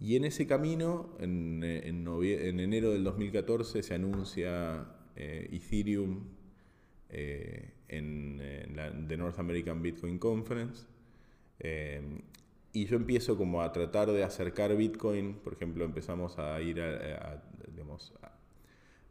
[0.00, 6.24] Y en ese camino, en, enero del 2014, se anuncia eh, Ethereum
[7.10, 10.86] eh, en, la The North American Bitcoin Conference.
[11.58, 12.00] Eh,
[12.72, 17.42] y yo empiezo como a tratar de acercar Bitcoin, por ejemplo, empezamos a ir a,
[17.68, 18.14] digamos,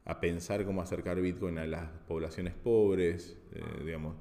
[0.05, 4.15] a, pensar cómo acercar Bitcoin a las poblaciones pobres, eh, digamos.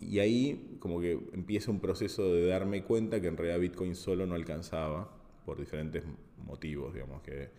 [0.00, 4.26] Y ahí como que empieza un proceso de darme cuenta que en realidad Bitcoin solo
[4.26, 5.12] no alcanzaba,
[5.44, 6.04] por diferentes
[6.38, 7.50] motivos, digamos, que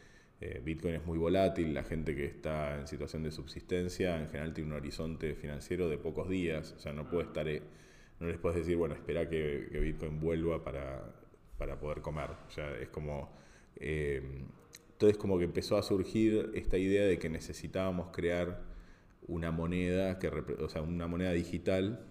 [0.41, 4.53] eh, Bitcoin es muy volátil, la gente que está en situación de subsistencia en general
[4.53, 7.47] tiene un horizonte financiero de pocos días, o sea, no puede estar...
[7.47, 7.61] Eh,
[8.23, 11.13] no les puedes decir, bueno, espera que, Bitcoin vuelva para,
[11.79, 12.29] poder comer.
[12.47, 13.29] O sea, es como...
[13.75, 14.21] Eh,
[14.93, 18.61] entonces como que empezó a surgir esta idea de que necesitábamos crear
[19.27, 22.05] una moneda, que, o sea, una moneda digital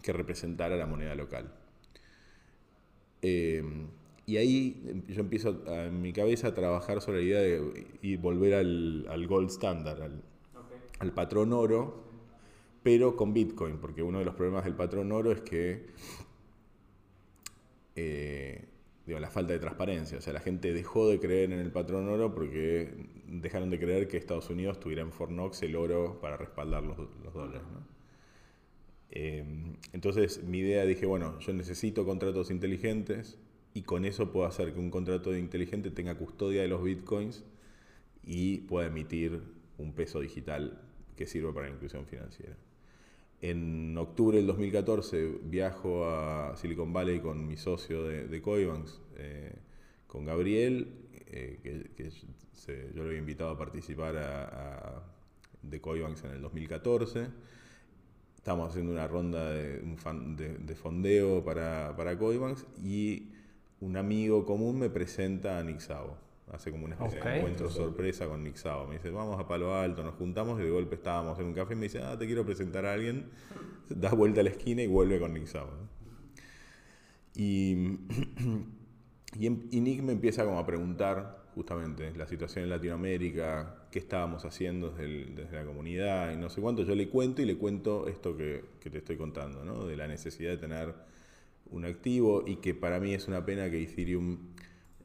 [0.00, 1.52] que representara la moneda local.
[3.20, 3.62] Eh,
[4.26, 9.26] y ahí yo empiezo en mi cabeza a trabajar sobre la idea de volver al,
[9.26, 10.22] gold standard, al,
[11.00, 12.03] al patrón oro,
[12.84, 15.86] pero con Bitcoin, porque uno de los problemas del patrón oro es que
[17.96, 18.64] eh,
[19.06, 20.18] digo, la falta de transparencia.
[20.18, 22.92] O sea, la gente dejó de creer en el patrón oro porque
[23.26, 26.96] dejaron de creer que Estados Unidos tuviera en Fornox el oro para respaldar los,
[27.32, 27.62] dólares.
[29.10, 29.44] Eh,
[29.92, 33.38] entonces mi idea dije, bueno, yo necesito contratos inteligentes
[33.72, 37.44] y con eso puedo hacer que un contrato inteligente tenga custodia de los bitcoins
[38.24, 39.40] y pueda emitir
[39.78, 40.80] un peso digital
[41.16, 42.56] que sirva para la inclusión financiera.
[43.46, 49.52] En octubre del 2014 viajo a Silicon Valley con mi socio de, de Coibanks, eh,
[50.06, 50.88] con Gabriel,
[51.26, 52.10] eh, que,
[52.94, 55.04] yo lo había invitado a participar
[55.60, 57.26] de Coibanks en el 2014.
[58.34, 59.82] Estamos haciendo una ronda de,
[60.58, 63.28] de, fondeo para, para Coibanks y
[63.82, 68.44] un amigo común me presenta a Nixao hace como una especie de encuentro sorpresa con
[68.44, 68.56] Nick
[68.88, 71.72] Me dice, vamos a Palo Alto, nos juntamos y de golpe estábamos en un café
[71.72, 73.30] y me dice, ah, te quiero presentar a alguien.
[73.86, 75.46] Da vuelta a la esquina y vuelve con Nick
[77.34, 77.98] Y,
[79.38, 84.90] y, Nick me empieza como a preguntar justamente la situación en Latinoamérica, qué estábamos haciendo
[84.90, 86.82] desde, la comunidad y no sé cuánto.
[86.82, 89.84] Yo le cuento y le cuento esto que, que te estoy contando, ¿no?
[89.86, 90.94] de la necesidad de tener
[91.70, 94.38] un activo y que para mí es una pena que Ethereum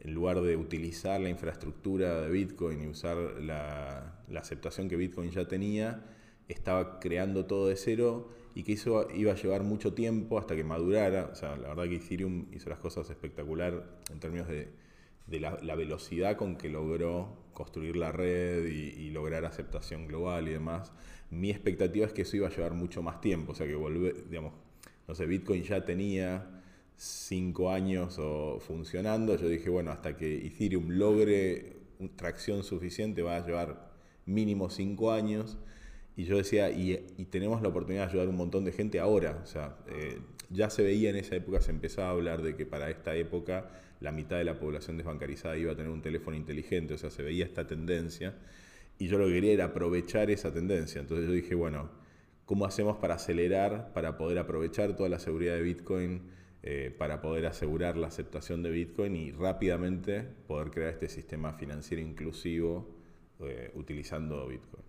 [0.09, 5.47] en lugar de utilizar la infraestructura de Bitcoin y usar la, aceptación que Bitcoin ya
[5.47, 6.03] tenía,
[6.47, 10.63] estaba creando todo de cero y que eso iba a llevar mucho tiempo hasta que
[10.63, 11.29] madurara.
[11.31, 14.71] O sea, la verdad que Ethereum hizo las cosas espectacular en términos de,
[15.39, 20.91] la, velocidad con que logró construir la red y, lograr aceptación global y demás.
[21.29, 24.27] Mi expectativa es que eso iba a llevar mucho más tiempo, o sea, que volver,
[24.27, 24.53] digamos,
[25.07, 26.58] no sé, Bitcoin ya tenía
[26.99, 31.77] cinco años o funcionando, yo dije, bueno, hasta que Ethereum logre
[32.17, 33.89] tracción suficiente va a llevar
[34.25, 35.57] mínimo cinco años.
[36.17, 36.97] Y yo decía, y,
[37.29, 39.39] tenemos la oportunidad de ayudar a un montón de gente ahora.
[39.41, 42.65] O sea, eh, ya se veía en esa época, se empezaba a hablar de que
[42.65, 43.69] para esta época
[44.01, 46.95] la mitad de la población desbancarizada iba a tener un teléfono inteligente.
[46.95, 48.35] O sea, se veía esta tendencia.
[48.97, 50.99] Y yo lo que quería era aprovechar esa tendencia.
[50.99, 51.89] Entonces yo dije, bueno,
[52.45, 56.38] ¿cómo hacemos para acelerar, para poder aprovechar toda la seguridad de Bitcoin?
[56.61, 62.03] Eh, para poder asegurar la aceptación de Bitcoin y rápidamente poder crear este sistema financiero
[62.03, 62.85] inclusivo
[63.39, 64.83] eh, utilizando Bitcoin.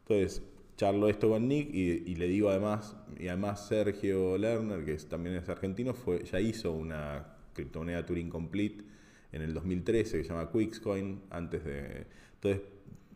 [0.00, 0.42] Entonces,
[0.78, 5.46] charlo esto con Nick y, le digo además, y además Sergio Lerner, que también es
[5.50, 5.94] argentino,
[6.24, 8.82] ya hizo una criptomoneda Turing Complete
[9.32, 12.06] en el 2013 que se llama Quickscoin, antes de...
[12.34, 12.62] Entonces,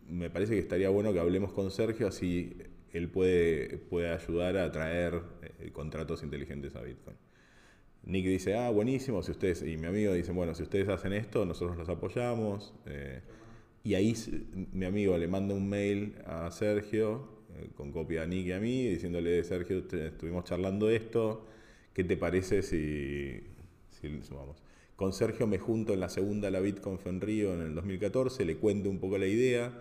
[0.07, 2.59] me parece que estaría bueno que hablemos con Sergio, así
[2.93, 5.23] él puede, puede ayudar a traer
[5.61, 7.17] eh, contratos inteligentes a Bitcoin.
[8.07, 11.45] Nick dice, ah, buenísimo, si ustedes, y mi amigo dice, bueno, si ustedes hacen esto,
[11.45, 12.73] nosotros los apoyamos.
[12.87, 13.21] Eh,
[13.83, 14.15] y ahí
[14.73, 18.61] mi amigo le manda un mail a Sergio, eh, con copia a Nick y a
[18.61, 21.47] mí, diciéndole, Sergio, estuvimos charlando esto,
[21.93, 23.41] ¿qué te parece si,
[23.91, 24.63] si sumamos?
[24.95, 28.57] Con Sergio me junto en la segunda la BitConf en Río en el 2014, le
[28.57, 29.73] cuento un poco la idea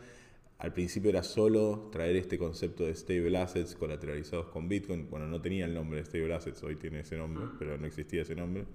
[0.58, 5.10] al principio era solo traer este concepto de stable assets colateralizados con Bitcoin.
[5.10, 8.22] Bueno, no tenía el nombre de stable assets, hoy tiene ese nombre, pero no existía
[8.22, 8.66] ese nombre.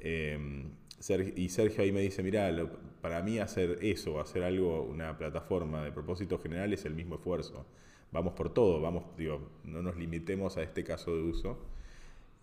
[0.00, 0.70] Em,
[1.36, 2.50] y Sergio ahí me dice, mira,
[3.00, 7.66] para mí hacer eso, hacer algo, una plataforma de propósito general es el mismo esfuerzo.
[8.10, 11.58] Vamos por todo, vamos, digo, no nos limitemos a este caso de uso.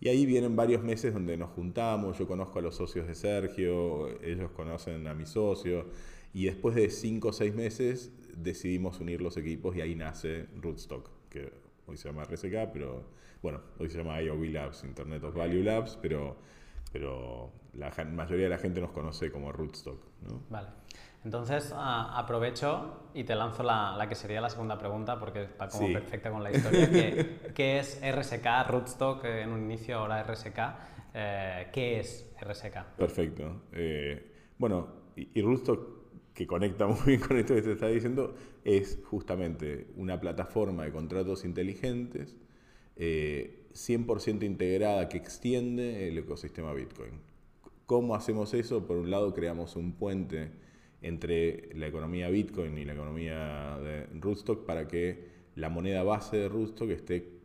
[0.00, 4.08] Y ahí vienen varios meses donde nos juntamos, yo conozco a los socios de Sergio,
[4.22, 5.84] ellos conocen a mis socios,
[6.32, 11.10] y después de cinco o seis meses decidimos unir los equipos y ahí nace Rootstock,
[11.28, 11.52] que
[11.86, 13.04] hoy se llama RSK, pero
[13.42, 16.36] bueno, hoy se llama IOV Labs, Internet of Value Labs, pero,
[16.92, 20.02] pero la mayoría de la gente nos conoce como Rootstock.
[20.22, 20.42] ¿no?
[20.50, 20.68] Vale.
[21.24, 25.92] Entonces aprovecho y te lanzo la, la, que sería la segunda pregunta porque está como
[25.92, 26.88] perfecta con la historia.
[27.54, 30.58] ¿Qué, es RSK, Rootstock, en un inicio ahora RSK?
[31.12, 32.96] eh, qué es RSK.
[32.96, 33.62] Perfecto.
[34.58, 35.42] bueno, y, y
[36.34, 40.92] que conecta muy bien con esto que te está diciendo, es justamente una plataforma de
[40.92, 42.36] contratos inteligentes
[43.00, 47.20] 100% integrada que extiende el ecosistema Bitcoin.
[47.86, 48.86] ¿Cómo hacemos eso?
[48.86, 50.50] Por un lado, creamos un puente
[51.02, 56.48] entre la economía Bitcoin y la economía de Rootstock para que la moneda base de
[56.48, 57.40] Rootstock esté,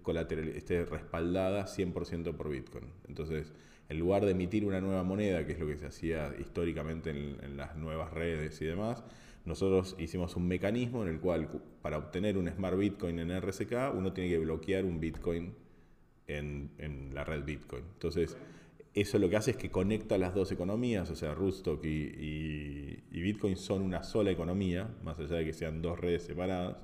[0.55, 2.85] esté respaldada 100% por Bitcoin.
[3.07, 3.53] Entonces,
[3.89, 7.57] en lugar de emitir una nueva moneda, que es lo que se hacía históricamente en,
[7.57, 9.03] las nuevas redes y demás,
[9.45, 11.47] nosotros hicimos un mecanismo en el cual
[11.81, 15.53] para obtener un Smart Bitcoin en RSK uno tiene que bloquear un Bitcoin
[16.27, 17.83] en, en la red Bitcoin.
[17.93, 18.35] Entonces,
[18.95, 23.57] eso lo que hace es que conecta las dos economías, o sea, Rootstock y, Bitcoin
[23.57, 26.77] son una sola economía, más allá de que sean dos redes separadas.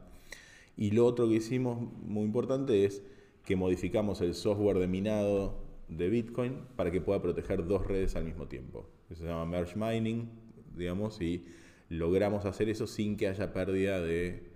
[0.75, 3.01] Y lo otro que hicimos muy importante es
[3.45, 5.60] que modificamos el software de minado
[5.91, 8.89] de Bitcoin para que pueda proteger dos redes al mismo tiempo.
[9.09, 10.29] Eso se llama merge mining,
[10.75, 11.45] digamos, y
[11.89, 14.49] logramos hacer eso sin que haya pérdida de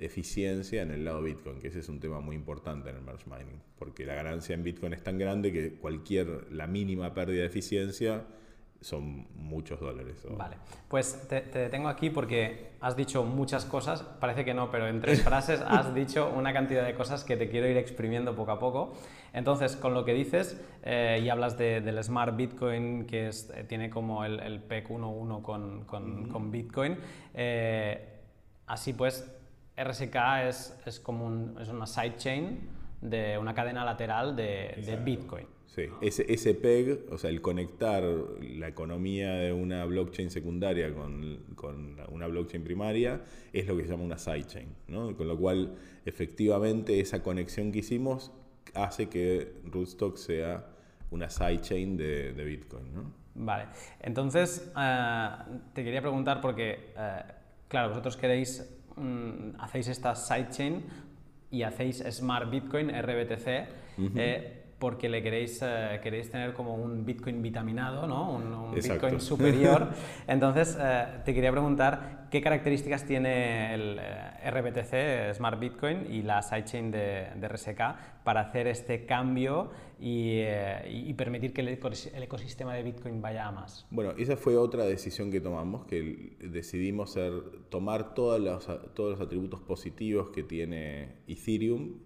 [0.00, 3.30] eficiencia en el lado Bitcoin, que ese es un tema muy importante en el merge
[3.30, 7.46] mining, porque la ganancia en Bitcoin es tan grande que cualquier, la mínima pérdida de
[7.46, 8.26] eficiencia
[8.80, 10.26] son muchos dólares.
[10.30, 10.56] Vale,
[10.88, 15.22] pues te, detengo aquí porque has dicho muchas cosas, parece que no, pero en tres
[15.24, 18.94] frases has dicho una cantidad de cosas que te quiero ir exprimiendo poco a poco.
[19.32, 23.90] Entonces, con lo que dices eh, y hablas del Smart Bitcoin, que es, eh, tiene
[23.90, 26.96] como el, el PEC 1.1 con, con, con, Bitcoin,
[27.34, 28.20] eh,
[28.66, 29.30] así pues
[29.76, 30.16] RSK
[30.48, 32.68] es, es como un, es una sidechain
[33.00, 35.46] de una cadena lateral de, de Bitcoin.
[35.74, 41.44] Sí, ese, ese, PEG, o sea, el conectar la economía de una blockchain secundaria con,
[41.54, 45.16] con, una blockchain primaria es lo que se llama una sidechain, ¿no?
[45.16, 48.32] Con lo cual, efectivamente, esa conexión que hicimos
[48.74, 50.66] hace que Rootstock sea
[51.12, 53.12] una sidechain de, de Bitcoin, ¿no?
[53.36, 53.66] Vale,
[54.00, 55.28] entonces eh,
[55.72, 57.22] te quería preguntar porque, eh,
[57.68, 60.84] claro, vosotros queréis Mm, hacéis esta sidechain
[61.50, 63.68] y hacéis Smart Bitcoin, RBTC,
[64.16, 68.32] eh, porque le queréis, eh, queréis tener como un Bitcoin vitaminado, ¿no?
[68.32, 69.88] un, Bitcoin superior.
[70.26, 74.00] Entonces, eh, te quería preguntar qué características tiene el
[74.44, 77.80] RBTC, Smart Bitcoin, y la sidechain de, de RSK
[78.24, 79.70] para hacer este cambio
[80.02, 83.86] eh, y, permitir que el, ecosistema de Bitcoin vaya a más.
[83.90, 87.32] Bueno, esa fue otra decisión que tomamos, que decidimos ser,
[87.68, 91.98] tomar todos los, todos los atributos positivos que tiene Ethereum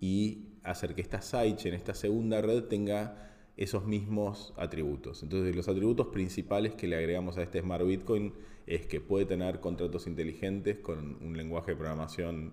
[0.00, 5.22] y hacer que esta sidechain, esta segunda red, tenga esos mismos atributos.
[5.22, 8.34] Entonces, los atributos principales que le agregamos a este Smart Bitcoin
[8.66, 12.52] es que puede tener contratos inteligentes con un lenguaje de programación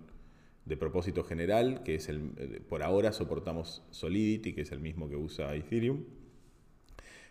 [0.64, 5.08] de propósito general, que es el, eh, por ahora soportamos Solidity, que es el mismo
[5.08, 6.04] que usa Ethereum.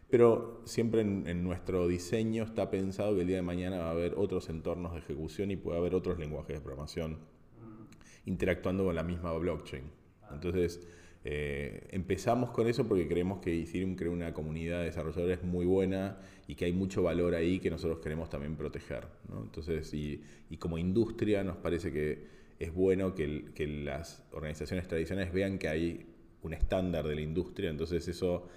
[0.09, 4.13] Pero siempre en, nuestro diseño está pensado que el día de mañana va a haber
[4.15, 7.17] otros entornos de ejecución y puede haber otros lenguajes de programación
[8.25, 10.02] interactuando con la misma blockchain.
[10.31, 10.81] Entonces,
[11.25, 16.17] eh, empezamos con eso porque creemos que Ethereum crea una comunidad de desarrolladores muy buena
[16.47, 19.07] y que hay mucho valor ahí que nosotros queremos también proteger.
[19.41, 25.57] Entonces, y, y como industria nos parece que es bueno que, las organizaciones tradicionales vean
[25.57, 26.05] que hay
[26.41, 28.47] un estándar de la industria, entonces eso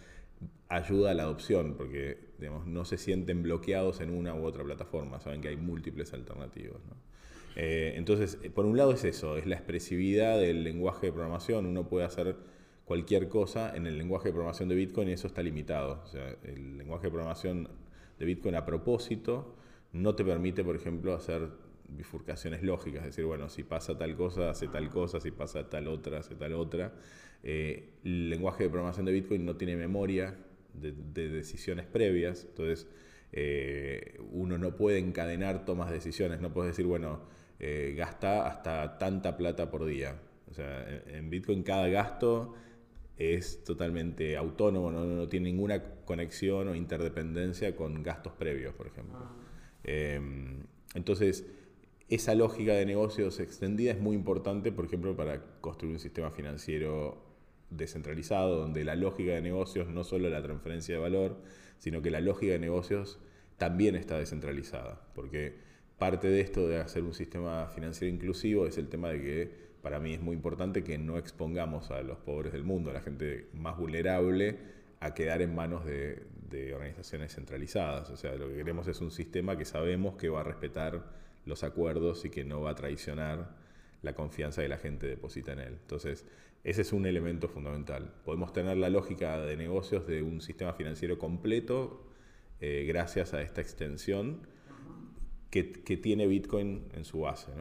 [0.69, 5.21] ayuda a la adopción, porque digamos, no se sienten bloqueados en una u otra plataforma,
[5.21, 6.77] saben que hay múltiples alternativas.
[7.57, 11.65] Eh, entonces, eh, por un lado es eso, es la expresividad del lenguaje de programación,
[11.65, 12.37] uno puede hacer
[12.85, 16.03] cualquier cosa en el lenguaje de programación de Bitcoin y eso está limitado.
[16.05, 17.69] O sea, el lenguaje de programación
[18.19, 19.57] de Bitcoin a propósito
[19.93, 21.49] no te permite, por ejemplo, hacer
[21.89, 25.89] bifurcaciones lógicas, es decir, bueno, si pasa tal cosa, hace tal cosa, si pasa tal
[25.89, 26.93] otra, hace tal otra.
[27.43, 30.37] Eh, el lenguaje de programación de Bitcoin no tiene memoria
[30.75, 30.93] de,
[31.31, 32.87] decisiones previas, entonces
[34.33, 37.21] uno no puede encadenar tomas de decisiones, no puedes decir, bueno,
[37.59, 40.17] eh, gasta hasta tanta plata por día.
[40.51, 42.55] O sea, en, Bitcoin cada gasto
[43.17, 49.19] es totalmente autónomo, no, no, tiene ninguna conexión o interdependencia con gastos previos, por ejemplo.
[49.19, 50.21] Ah.
[50.95, 51.47] entonces,
[52.09, 57.27] esa lógica de negocios extendida es muy importante, por ejemplo, para construir un sistema financiero
[57.71, 61.37] descentralizado, donde la lógica de negocios no solo la transferencia de valor,
[61.79, 63.19] sino que la lógica de negocios
[63.57, 65.57] también está descentralizada, porque
[65.99, 70.01] parte de esto de hacer un sistema financiero inclusivo es el tema de que para
[70.01, 73.49] mí es muy importante que no expongamos a los pobres del mundo, a la gente
[73.55, 74.59] más vulnerable,
[75.01, 76.25] a quedar en manos de,
[76.75, 78.09] organizaciones centralizadas.
[78.11, 81.05] O sea, lo que queremos es un sistema que sabemos que va a respetar
[81.45, 83.55] los acuerdos y que no va a traicionar
[84.03, 85.79] la confianza que la gente deposita en él.
[85.83, 86.25] Entonces,
[86.65, 88.13] ese es un elemento fundamental.
[88.25, 92.07] Podemos tener la lógica de negocios de un sistema financiero completo
[92.61, 94.41] eh, gracias a esta extensión
[95.51, 95.63] que,
[95.97, 97.53] tiene Bitcoin en su base.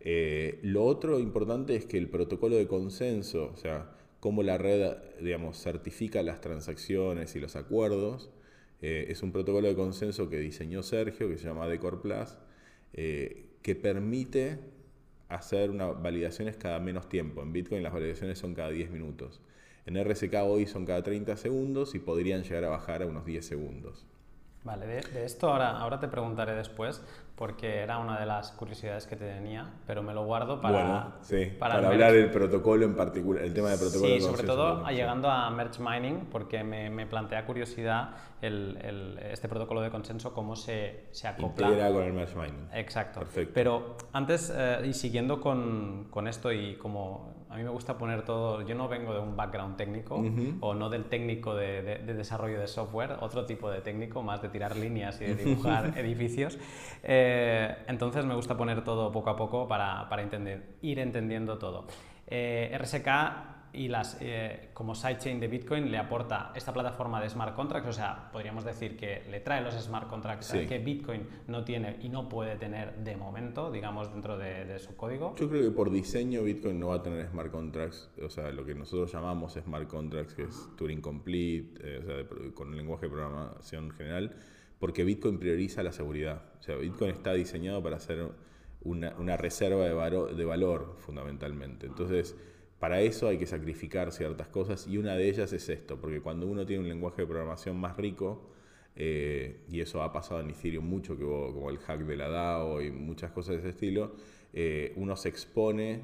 [0.00, 3.90] Eh, lo otro importante es que el protocolo de consenso, o sea,
[4.20, 8.30] cómo la red, digamos, certifica las transacciones y los acuerdos,
[8.82, 12.36] eh, es un protocolo de consenso que diseñó Sergio, que se llama Decor Plus,
[12.92, 14.58] que permite
[15.28, 17.42] hacer una, validaciones cada menos tiempo.
[17.42, 19.40] En Bitcoin las validaciones son cada 10 minutos.
[19.86, 23.44] En RSK hoy son cada 30 segundos y podrían llegar a bajar a unos 10
[23.44, 24.06] segundos.
[24.64, 27.02] Vale, de, esto ahora, ahora te preguntaré después,
[27.36, 31.18] porque era una de las curiosidades que te tenía, pero me lo guardo para,
[31.58, 34.14] para, hablar del protocolo en particular, el tema del protocolo.
[34.14, 38.10] Sí, sobre todo llegando a Merge Mining, porque me, me plantea curiosidad
[38.40, 41.68] el, el, este protocolo de consenso, cómo se, se acopla.
[41.68, 42.68] Integra con el Merge Mining.
[42.72, 43.20] Exacto.
[43.20, 43.52] Perfecto.
[43.52, 48.22] Pero antes, eh, y siguiendo con, con esto y como a mí me gusta poner
[48.22, 50.20] todo, yo no vengo de un background técnico
[50.58, 54.76] o no del técnico de, desarrollo de software, otro tipo de técnico, más de tirar
[54.76, 56.58] líneas y de dibujar edificios.
[57.04, 57.23] Eh,
[57.86, 61.86] entonces me gusta poner todo poco a poco para, para entender, ir entendiendo todo.
[62.26, 63.08] Eh, RSK
[63.74, 67.92] y las, eh, como sidechain de Bitcoin le aporta esta plataforma de smart contracts, o
[67.92, 72.28] sea, podríamos decir que le trae los smart contracts que Bitcoin no tiene y no
[72.28, 75.34] puede tener de momento, digamos, dentro de, su código.
[75.36, 78.64] Yo creo que por diseño Bitcoin no va a tener smart contracts, o sea, lo
[78.64, 83.06] que nosotros llamamos smart contracts, que es Turing Complete, eh, o sea, con un lenguaje
[83.06, 84.34] de programación general,
[84.84, 86.42] porque Bitcoin prioriza la seguridad.
[86.60, 88.28] O sea, Bitcoin está diseñado para ser
[88.82, 91.86] una, reserva de, valor, fundamentalmente.
[91.86, 92.36] Entonces,
[92.78, 96.46] para eso hay que sacrificar ciertas cosas y una de ellas es esto, porque cuando
[96.46, 98.50] uno tiene un lenguaje de programación más rico,
[98.94, 102.82] eh, y eso ha pasado en Ethereum mucho, que como el hack de la DAO
[102.82, 104.16] y muchas cosas de ese estilo,
[104.52, 106.02] eh, uno se expone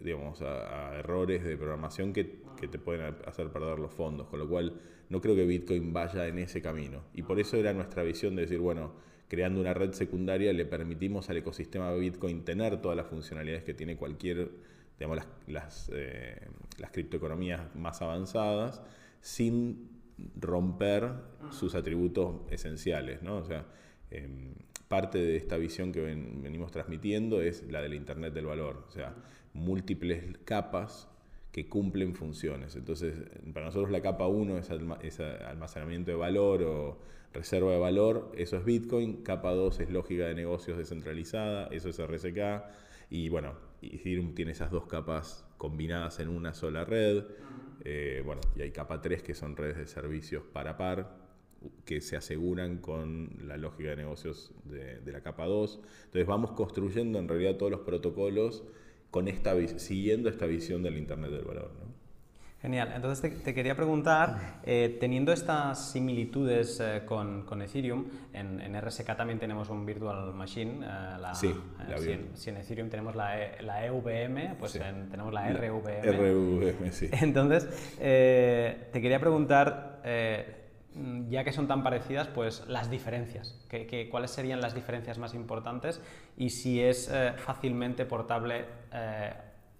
[0.00, 4.74] digamos, a, errores de programación que, te pueden hacer perder los fondos, con lo cual
[5.08, 7.02] no creo que Bitcoin vaya en ese camino.
[7.14, 8.92] Y por eso era nuestra visión de decir, bueno,
[9.28, 13.96] creando una red secundaria le permitimos al ecosistema Bitcoin tener todas las funcionalidades que tiene
[13.96, 14.50] cualquier
[14.98, 16.48] digamos, las, eh,
[16.78, 18.82] las, criptoeconomías más avanzadas
[19.20, 19.88] sin
[20.40, 21.12] romper
[21.50, 23.22] sus atributos esenciales.
[23.22, 23.36] ¿no?
[23.36, 23.64] O sea,
[24.10, 24.54] em,
[24.88, 29.14] parte de esta visión que venimos transmitiendo es la del Internet del valor, o sea,
[29.52, 31.08] múltiples capas
[31.58, 32.76] que cumplen funciones.
[32.76, 33.16] Entonces,
[33.52, 36.98] para nosotros la capa 1 es, almacenamiento de valor o
[37.32, 41.98] reserva de valor, eso es Bitcoin, capa 2 es lógica de negocios descentralizada, eso es
[41.98, 42.62] RSK,
[43.10, 47.24] y bueno, Ethereum tiene esas dos capas combinadas en una sola red.
[47.84, 51.16] Eh, bueno, y hay capa 3 que son redes de servicios para par
[51.84, 55.80] que se aseguran con la lógica de negocios de, la capa 2.
[56.04, 58.62] Entonces vamos construyendo en realidad todos los protocolos
[59.10, 61.70] con esta, siguiendo esta visión del Internet del Valor.
[61.80, 61.88] ¿no?
[62.60, 62.92] Genial.
[62.92, 69.16] Entonces te, quería preguntar, eh, teniendo estas similitudes eh, con, con, Ethereum, en, en, RSK
[69.16, 70.84] también tenemos un Virtual Machine.
[70.84, 71.54] Eh, la, sí,
[71.88, 76.02] la si, en, si, en, Ethereum tenemos la, e, la EVM, pues tenemos la RVM.
[76.02, 77.08] RVM, sí.
[77.22, 80.02] Entonces, te quería preguntar,
[81.28, 83.54] ya que son tan parecidas, pues las diferencias.
[83.68, 86.00] ¿Qué, cuáles serían las diferencias más importantes?
[86.36, 88.64] Y si es fácilmente portable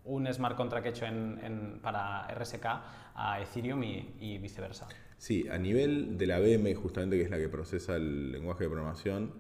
[0.04, 2.66] un smart contract hecho en, para RSK
[3.14, 4.88] a Ethereum y, viceversa.
[5.18, 8.70] Sí, a nivel de la BM, justamente que es la que procesa el lenguaje de
[8.70, 9.32] programación,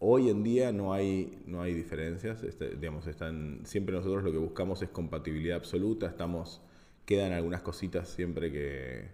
[0.00, 2.42] hoy en día no hay, no hay diferencias.
[2.42, 6.06] Este, digamos, están, siempre nosotros lo que buscamos es compatibilidad absoluta.
[6.06, 6.60] Estamos,
[7.06, 9.08] quedan algunas cositas siempre que,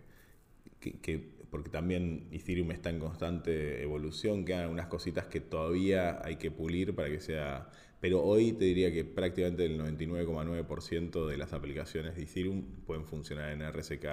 [0.80, 6.50] que, porque también Ethereum está en constante evolución, quedan algunas cositas que todavía hay que
[6.50, 7.68] pulir para que sea
[8.00, 13.52] pero hoy te diría que prácticamente el 99,9% de las aplicaciones de Ethereum pueden funcionar
[13.52, 14.06] en RSK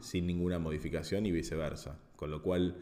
[0.00, 1.98] sin ninguna modificación y viceversa.
[2.16, 2.76] Con lo cual,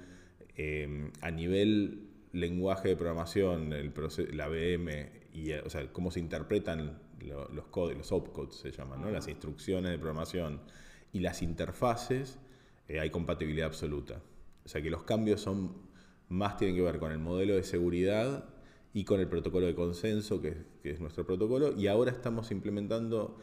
[0.56, 3.92] em, a nivel lenguaje de programación, el
[4.32, 6.98] la VM, y, o sea, cómo se interpretan
[7.52, 9.10] los códigos, los opcodes se llaman, ¿no?
[9.10, 10.60] las instrucciones de programación
[11.12, 12.38] y las interfaces,
[12.86, 14.22] eh, hay compatibilidad absoluta.
[14.64, 15.88] O sea que los cambios son
[16.28, 18.48] más tienen que ver con el modelo de seguridad
[18.94, 23.38] y con el protocolo de consenso, que, es nuestro protocolo, y ahora estamos implementando,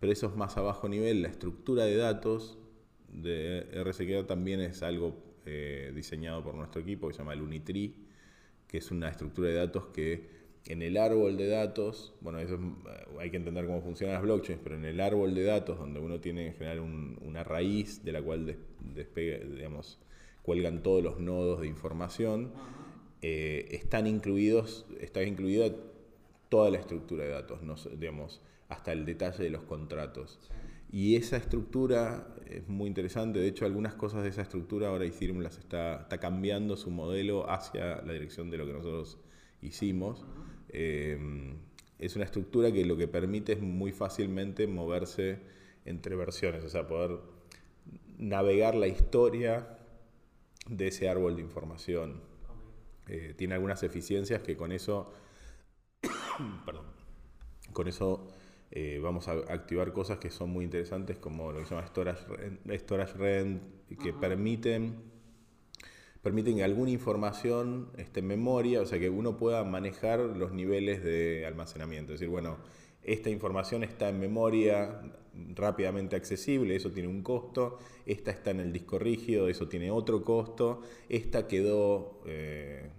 [0.00, 2.58] pero eso es más a nivel, la estructura de datos
[3.08, 5.16] de RSK también es algo
[5.46, 7.94] eh, diseñado por nuestro equipo que se llama el Unitree,
[8.66, 12.58] que es una estructura de datos que en el árbol de datos, bueno, eso
[13.18, 16.20] hay que entender cómo funcionan las blockchains, pero en el árbol de datos, donde uno
[16.20, 18.56] tiene en general una raíz de la cual
[19.56, 19.98] digamos,
[20.42, 22.52] cuelgan todos los nodos de información,
[23.22, 25.74] eh, están incluidos, está incluida
[26.48, 27.60] toda la estructura de datos,
[27.98, 30.38] digamos, hasta el detalle de los contratos.
[30.90, 35.40] Y esa estructura es muy interesante, de hecho algunas cosas de esa estructura ahora Ethereum
[35.40, 39.18] las está, está cambiando su modelo hacia la dirección de lo que nosotros
[39.62, 40.26] hicimos.
[40.68, 41.18] Eh,
[41.98, 45.38] es una estructura que lo que permite es muy fácilmente moverse
[45.84, 47.20] entre versiones, o sea, poder
[48.18, 49.78] navegar la historia
[50.68, 52.31] de ese árbol de información.
[53.14, 55.12] Eh, tiene algunas eficiencias que con eso,
[56.64, 56.86] perdón,
[57.74, 58.26] con eso
[58.70, 62.24] eh, vamos a activar cosas que son muy interesantes como lo que se llama storage
[62.26, 63.62] rent, storage rent
[64.02, 64.94] que permiten,
[66.22, 71.04] permiten que alguna información esté en memoria, o sea que uno pueda manejar los niveles
[71.04, 72.14] de almacenamiento.
[72.14, 72.56] Es decir, bueno,
[73.04, 75.00] esta información está en memoria
[75.54, 80.24] rápidamente accesible, eso tiene un costo, esta está en el disco rígido, eso tiene otro
[80.24, 82.90] costo, esta quedó eh,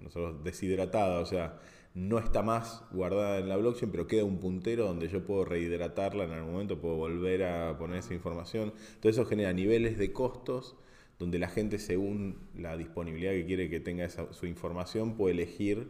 [0.44, 1.60] deshidratada, o sea,
[1.94, 6.24] no está más guardada en la blockchain, pero queda un puntero donde yo puedo rehidratarla
[6.24, 8.74] en algún momento, puedo volver a poner esa información.
[9.00, 10.76] Todo eso genera niveles de costos
[11.20, 15.88] donde la gente, según la disponibilidad que quiere que tenga su información, puede elegir,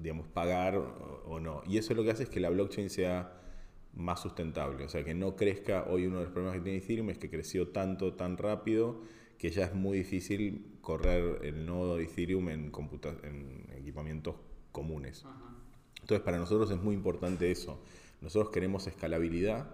[0.00, 1.62] digamos, pagar o, no.
[1.66, 3.34] Y eso lo que hace es que la blockchain sea
[3.94, 5.84] más sustentable, o sea, que no crezca.
[5.88, 9.00] Hoy uno de los problemas que tiene Ethereum es que creció tanto, tan rápido,
[9.38, 12.72] que ya es muy difícil correr el nodo de Ethereum en,
[13.22, 14.36] en equipamientos
[14.72, 15.24] comunes.
[16.00, 17.80] Entonces, para nosotros es muy importante eso.
[18.20, 19.68] Nosotros queremos escalabilidad,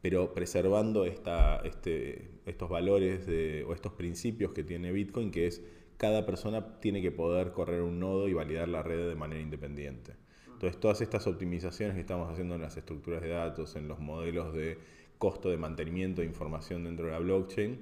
[0.00, 3.26] pero preservando esta, este, estos valores
[3.66, 5.62] o estos principios que tiene Bitcoin, que es
[5.98, 10.14] cada persona tiene que poder correr un nodo y validar la red de manera independiente.
[10.46, 14.54] Entonces, todas estas optimizaciones que estamos haciendo en las estructuras de datos, en los modelos
[14.54, 14.78] de
[15.18, 17.78] costo de mantenimiento de información dentro de la blockchain,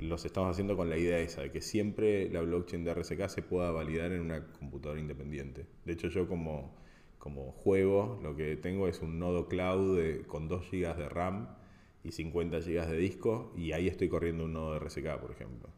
[0.00, 3.42] los estamos haciendo con la idea esa, de que siempre la blockchain de RSK se
[3.42, 5.66] pueda validar en una computadora independiente.
[5.84, 6.76] De hecho, yo como,
[7.56, 11.48] juego lo que tengo es un nodo cloud con 2 GB de RAM
[12.04, 15.68] y 50 GB de disco, y ahí estoy corriendo un nodo de RSK, por ejemplo,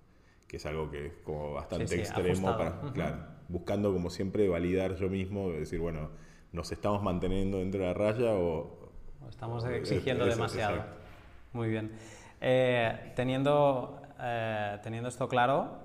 [0.51, 5.09] que es algo que es como bastante extremo, para, claro, buscando como siempre validar yo
[5.09, 6.11] mismo, decir, bueno,
[6.51, 8.91] nos estamos manteniendo dentro de la raya o...
[9.29, 10.83] estamos exigiendo demasiado.
[11.53, 11.93] Muy bien.
[12.41, 15.79] Eh, teniendo eh, teniendo esto claro,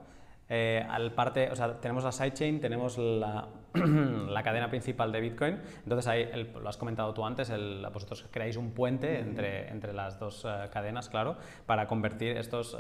[0.48, 5.60] eh, al parte, o sea, tenemos la sidechain, tenemos la, la, cadena principal de Bitcoin.
[5.84, 10.20] Entonces, ahí lo has comentado tú antes, el, vosotros creáis un puente entre, entre las
[10.20, 12.78] dos eh, cadenas, claro, para convertir estos,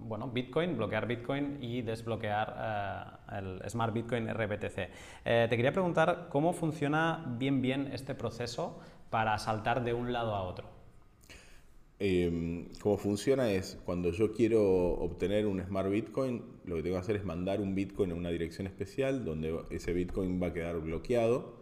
[0.00, 4.90] bueno, Bitcoin, bloquear Bitcoin y desbloquear el Smart Bitcoin RBTC.
[5.24, 8.80] te quería preguntar cómo funciona bien bien este proceso
[9.10, 10.77] para saltar de un lado a otro.
[12.00, 17.00] Eh, cómo funciona es, cuando yo quiero obtener un Smart Bitcoin, lo que tengo que
[17.00, 20.80] hacer es mandar un Bitcoin a una dirección especial donde ese Bitcoin va a quedar
[20.80, 21.58] bloqueado.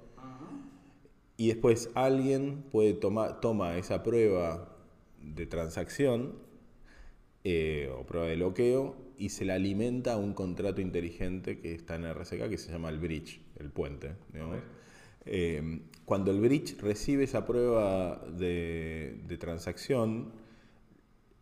[1.39, 4.74] Y después alguien puede tomar toma esa prueba
[5.20, 6.34] de transacción
[7.45, 11.97] eh, o prueba de bloqueo y se la alimenta a un contrato inteligente que está
[11.97, 14.12] en RSK que se llama el bridge, el puente.
[15.27, 20.33] Eh, cuando el bridge recibe esa prueba de, transacción,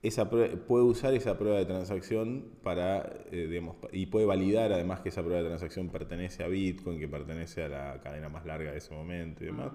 [0.02, 3.60] esa puede usar esa prueba de transacción para, eh,
[3.92, 7.68] y puede validar además que esa prueba de transacción pertenece a Bitcoin, que pertenece a
[7.68, 9.72] la cadena más larga de ese momento y demás.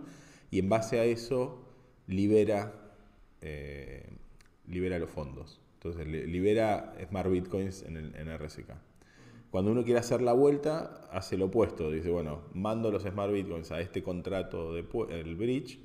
[0.49, 1.63] Y en base a eso
[2.07, 2.73] libera,
[3.41, 4.09] eh,
[4.67, 5.61] libera los fondos.
[5.75, 8.88] Entonces libera Smart Bitcoins en, el, en RSK.
[9.51, 11.89] Cuando uno quiere hacer la vuelta, hace lo opuesto.
[11.91, 15.79] Dice, bueno, mando los Smart Bitcoins a este contrato del bridge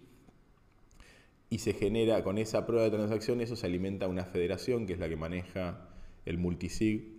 [1.49, 4.95] y se genera con esa prueba de transacción, eso se alimenta a una federación que
[4.95, 5.89] es la que maneja
[6.25, 7.15] el multisig,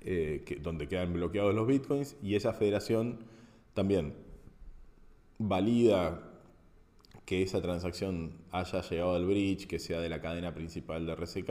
[0.00, 3.20] eh, donde quedan bloqueados los bitcoins, y esa federación
[3.74, 4.14] también
[5.38, 6.20] valida
[7.24, 11.50] que esa transacción haya llegado al bridge, que sea de la cadena principal de RSK,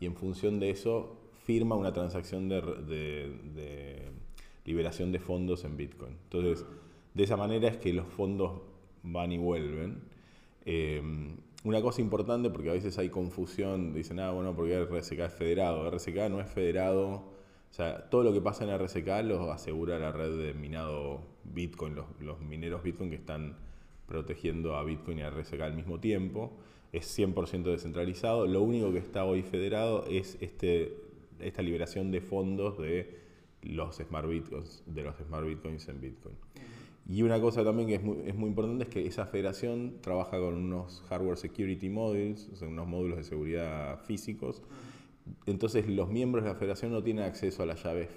[0.00, 4.10] y en función de eso firma una transacción de,
[4.64, 6.16] liberación de fondos en Bitcoin.
[6.24, 6.66] Entonces,
[7.12, 8.62] de esa manera es que los fondos
[9.02, 10.02] van y vuelven.
[10.64, 11.02] Eh,
[11.64, 15.90] una cosa importante, porque a veces hay confusión, dicen, ah, bueno, porque RSK es federado.
[15.90, 17.10] RSK no es federado.
[17.12, 21.94] O sea, todo lo que pasa en RSK lo asegura la red de minado Bitcoin,
[21.94, 23.56] los, los mineros Bitcoin que están
[24.06, 26.52] protegiendo a Bitcoin y a RSK al mismo tiempo.
[26.92, 28.46] Es 100% descentralizado.
[28.46, 31.03] Lo único que está hoy federado es este
[31.40, 33.24] esta liberación de fondos de
[33.62, 36.36] los smart bitcoins, de los smart bitcoins en Bitcoin.
[37.06, 40.38] Y una cosa también que es muy, es muy, importante es que esa federación trabaja
[40.38, 44.62] con unos hardware security modules, o sea, unos módulos de seguridad físicos.
[45.46, 48.08] Entonces los miembros de la federación no tienen acceso a las llaves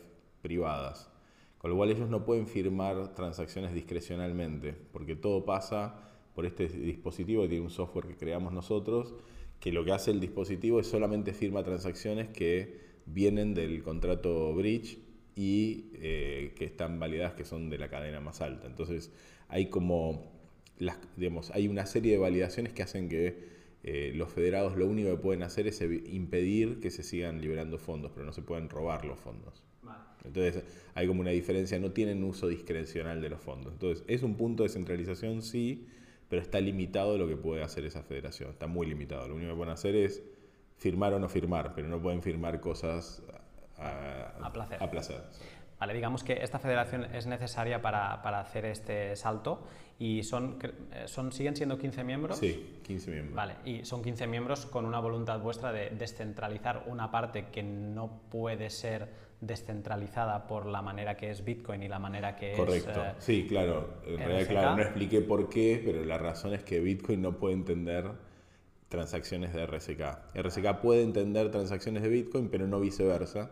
[0.41, 1.11] privadas.
[1.57, 7.41] Con lo cual ellos no pueden firmar transacciones discrecionalmente, porque todo pasa por este dispositivo
[7.41, 9.15] que tiene un software que creamos nosotros,
[9.59, 14.99] que lo que hace el dispositivo es solamente firma transacciones que vienen del contrato bridge
[15.35, 18.67] y eh, que están validadas que son de la cadena más alta.
[18.67, 19.11] Entonces
[19.47, 20.31] hay como,
[20.77, 25.09] las, digamos, hay una serie de validaciones que hacen que eh, los federados lo único
[25.11, 29.05] que pueden hacer es impedir que se sigan liberando fondos, pero no se pueden robar
[29.05, 29.63] los fondos.
[30.25, 33.73] Entonces hay como una diferencia, no tienen uso discrecional de los fondos.
[33.73, 35.87] Entonces es un punto de centralización, sí,
[36.29, 39.27] pero está limitado lo que puede hacer esa federación, está muy limitado.
[39.27, 40.23] Lo único que pueden hacer es
[40.77, 43.21] firmar o no firmar, pero no pueden firmar cosas
[43.77, 44.81] a, placer.
[44.81, 45.21] A placer.
[45.79, 49.61] Vale, digamos que esta federación es necesaria para, para hacer este salto
[49.99, 52.37] y son, eh, son, siguen siendo 15 miembros.
[52.37, 53.35] Sí, 15 miembros.
[53.35, 58.21] Vale, y son 15 miembros con una voluntad vuestra de descentralizar una parte que no
[58.29, 62.57] puede ser descentralizada por la manera que es Bitcoin y la manera que es...
[62.57, 64.01] Correcto, eh, sí, claro.
[64.05, 67.53] En realidad, claro, no expliqué por qué, pero la razón es que Bitcoin no puede
[67.53, 68.11] entender
[68.89, 70.35] transacciones de RSK.
[70.35, 73.51] RSK puede entender transacciones de Bitcoin, pero no viceversa.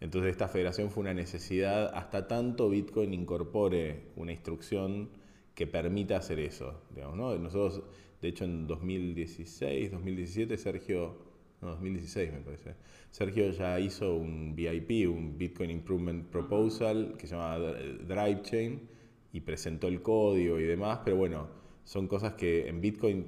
[0.00, 5.08] Entonces esta federación fue una necesidad hasta tanto Bitcoin incorpore una instrucción
[5.54, 6.82] que permita hacer eso.
[6.94, 7.36] Digamos, ¿no?
[7.38, 7.82] Nosotros,
[8.20, 11.16] de hecho, en 2016, 2017, Sergio,
[11.62, 12.74] no, 2016 me parece,
[13.10, 18.88] Sergio ya hizo un VIP, un Bitcoin Improvement Proposal, que se llama Drive Chain,
[19.32, 21.48] y presentó el código y demás, pero bueno,
[21.84, 23.26] son cosas que en Bitcoin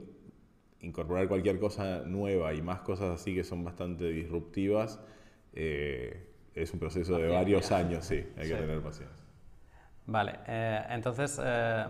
[0.80, 5.00] incorporar cualquier cosa nueva y más cosas así que son bastante disruptivas,
[5.52, 9.24] eh, es un proceso de varios años, sí, hay que tener paciencia.
[10.06, 11.84] Vale, eh, entonces, eh,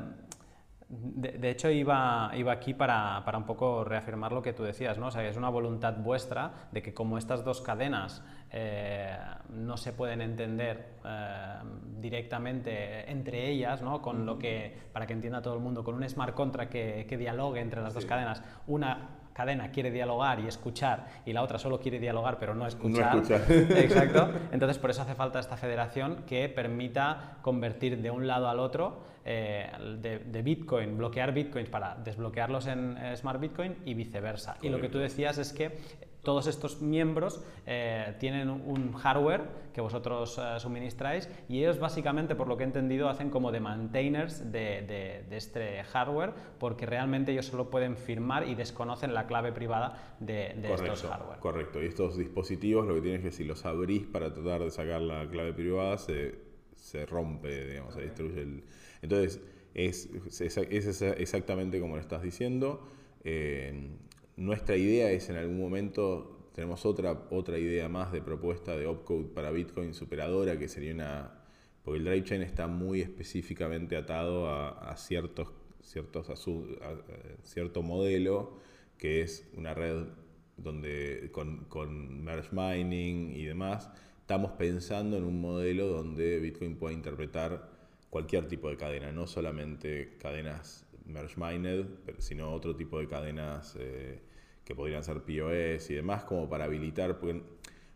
[0.89, 5.07] de, hecho iba, iba aquí para, para, un poco reafirmar lo que tú decías, ¿no?
[5.07, 9.17] O sea, es una voluntad vuestra de que como estas dos cadenas eh,
[9.51, 10.99] no se pueden entender
[12.01, 14.03] directamente entre ellas, ¿no?
[14.03, 17.17] Con lo que, para que entienda todo el mundo, con un smart contract que, que
[17.17, 21.79] dialogue entre las dos cadenas, una cadena quiere dialogar y escuchar y la otra solo
[21.79, 23.15] quiere dialogar pero no escuchar.
[23.15, 23.37] No
[23.77, 24.33] Exacto.
[24.53, 29.05] Entonces por eso hace falta esta federación que permita convertir de un lado al otro
[29.25, 29.71] eh,
[30.01, 34.57] de, Bitcoin, bloquear Bitcoins para desbloquearlos en eh, Smart Bitcoin y viceversa.
[34.61, 35.79] Y lo que tú decías es que
[36.23, 39.43] todos estos miembros eh, tienen un hardware
[39.73, 43.61] que vosotros eh, suministráis y ellos básicamente, por lo que he entendido, hacen como de
[43.61, 50.17] maintainers de, este hardware porque realmente ellos solo pueden firmar y desconocen la clave privada
[50.21, 51.39] de, estos hardware.
[51.39, 54.71] Correcto, y estos dispositivos lo que tienes es que si los abrís para tratar de
[54.71, 56.35] sacar la clave privada se,
[56.75, 58.65] se rompe, digamos, se destruye el...
[59.01, 59.41] Entonces,
[59.75, 60.09] es,
[60.41, 62.87] es, exactamente como lo estás diciendo.
[63.23, 63.91] Eh,
[64.39, 69.25] nuestra idea es en algún momento, tenemos otra, otra idea más de propuesta de opcode
[69.25, 71.35] para Bitcoin superadora, que sería una...
[71.83, 75.49] Porque el drive chain está muy específicamente atado a, ciertos,
[75.83, 76.27] ciertos
[77.43, 78.59] cierto modelo,
[78.97, 80.07] que es una red
[80.57, 86.93] donde con, con merge mining y demás, estamos pensando en un modelo donde Bitcoin pueda
[86.93, 87.71] interpretar
[88.11, 91.87] cualquier tipo de cadena, no solamente cadenas merge mined,
[92.19, 94.21] sino otro tipo de cadenas eh,
[94.69, 97.43] que podrían ser POS y demás, como para habilitar, porque en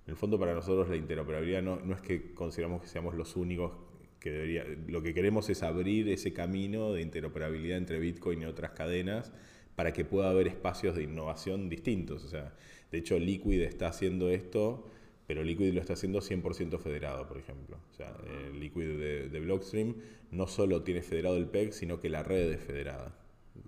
[0.07, 3.73] el fondo para nosotros la interoperabilidad no, no es que consideramos que seamos los únicos
[4.19, 8.71] que debería, lo que queremos es abrir ese camino de interoperabilidad entre Bitcoin y otras
[8.71, 9.33] cadenas
[9.77, 12.25] para que pueda haber espacios de innovación distintos.
[12.25, 12.55] O sea,
[12.91, 14.89] de hecho Liquid está haciendo esto,
[15.27, 17.77] pero Liquid lo está haciendo 100% federado, por ejemplo.
[17.93, 18.17] O sea,
[18.51, 19.95] el Liquid de, de Blockstream
[20.31, 23.15] no solo tiene federado el PEG, sino que la red es federada.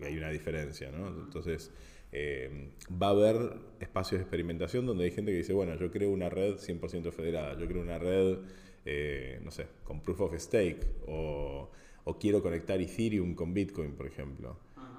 [0.03, 1.09] Hay una diferencia, ¿no?
[1.09, 1.71] Entonces,
[2.17, 3.37] eh, va a haber
[3.81, 7.59] espacios de experimentación donde hay gente que dice, bueno, yo creo una red 100% federada,
[7.59, 8.39] yo creo una red,
[8.85, 11.71] eh, no sé, con proof of stake, o,
[12.21, 14.57] quiero conectar Ethereum con Bitcoin, por ejemplo.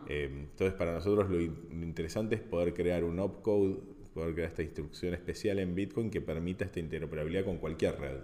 [0.09, 3.77] Eh, entonces, para nosotros lo, interesante es poder crear un opcode,
[4.13, 8.17] poder crear esta instrucción especial en Bitcoin que permita esta interoperabilidad con cualquier red.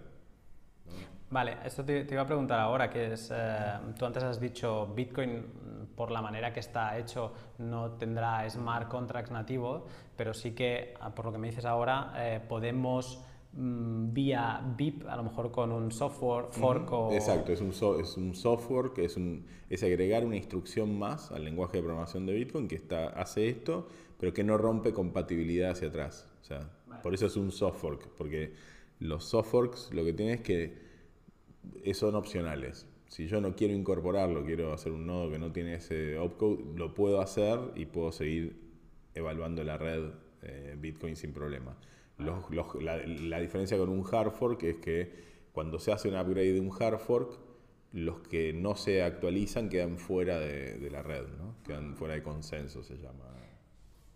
[1.32, 5.46] Vale, esto te, iba a preguntar ahora, que es, eh, tú antes has dicho Bitcoin
[5.96, 9.84] por la manera que está hecho no tendrá smart contracts nativos,
[10.18, 13.24] pero sí que, ah, por lo que me dices ahora, eh, podemos
[13.54, 17.14] mm, vía BIP, a lo mejor con un software fork o...
[17.14, 21.46] Exacto, es un, es un software que es, un, es agregar una instrucción más al
[21.46, 23.88] lenguaje de programación de Bitcoin que está, hace esto,
[24.20, 26.30] pero que no rompe compatibilidad hacia atrás.
[26.42, 26.70] O sea,
[27.02, 28.54] por eso es un software, porque
[29.00, 30.91] los softworks lo que tienen es que
[31.94, 32.88] son opcionales.
[33.08, 36.94] Si yo no quiero incorporarlo, quiero hacer un nodo que no tiene ese opcode, lo
[36.94, 38.56] puedo hacer y puedo seguir
[39.14, 40.12] evaluando la red
[40.44, 41.76] eh, Bitcoin sin problema.
[42.18, 46.72] la, diferencia con un hard fork es que cuando se hace un upgrade de un
[46.72, 47.38] hard fork,
[47.92, 51.56] los que no se actualizan quedan fuera de, la red, ¿no?
[51.66, 53.26] quedan fuera de consenso, se llama.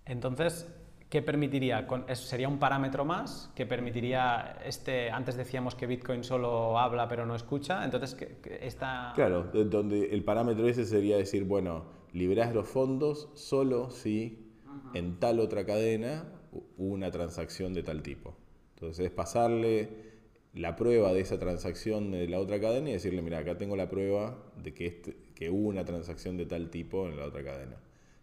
[0.05, 0.67] Entonces,
[1.09, 1.87] ¿qué permitiría?
[2.13, 7.35] ¿Sería un parámetro más que permitiría, este, antes decíamos que Bitcoin solo habla pero no
[7.35, 8.17] escucha, entonces
[8.61, 9.13] esta...
[9.15, 14.51] Claro, donde el parámetro ese sería decir, bueno, liberás los fondos solo si
[14.93, 18.35] en tal otra cadena hubo una transacción de tal tipo.
[18.75, 20.05] Entonces es pasarle
[20.53, 23.89] la prueba de esa transacción de la otra cadena y decirle, mira, acá tengo la
[23.89, 27.75] prueba de que, este, que hubo una transacción de tal tipo en la otra cadena.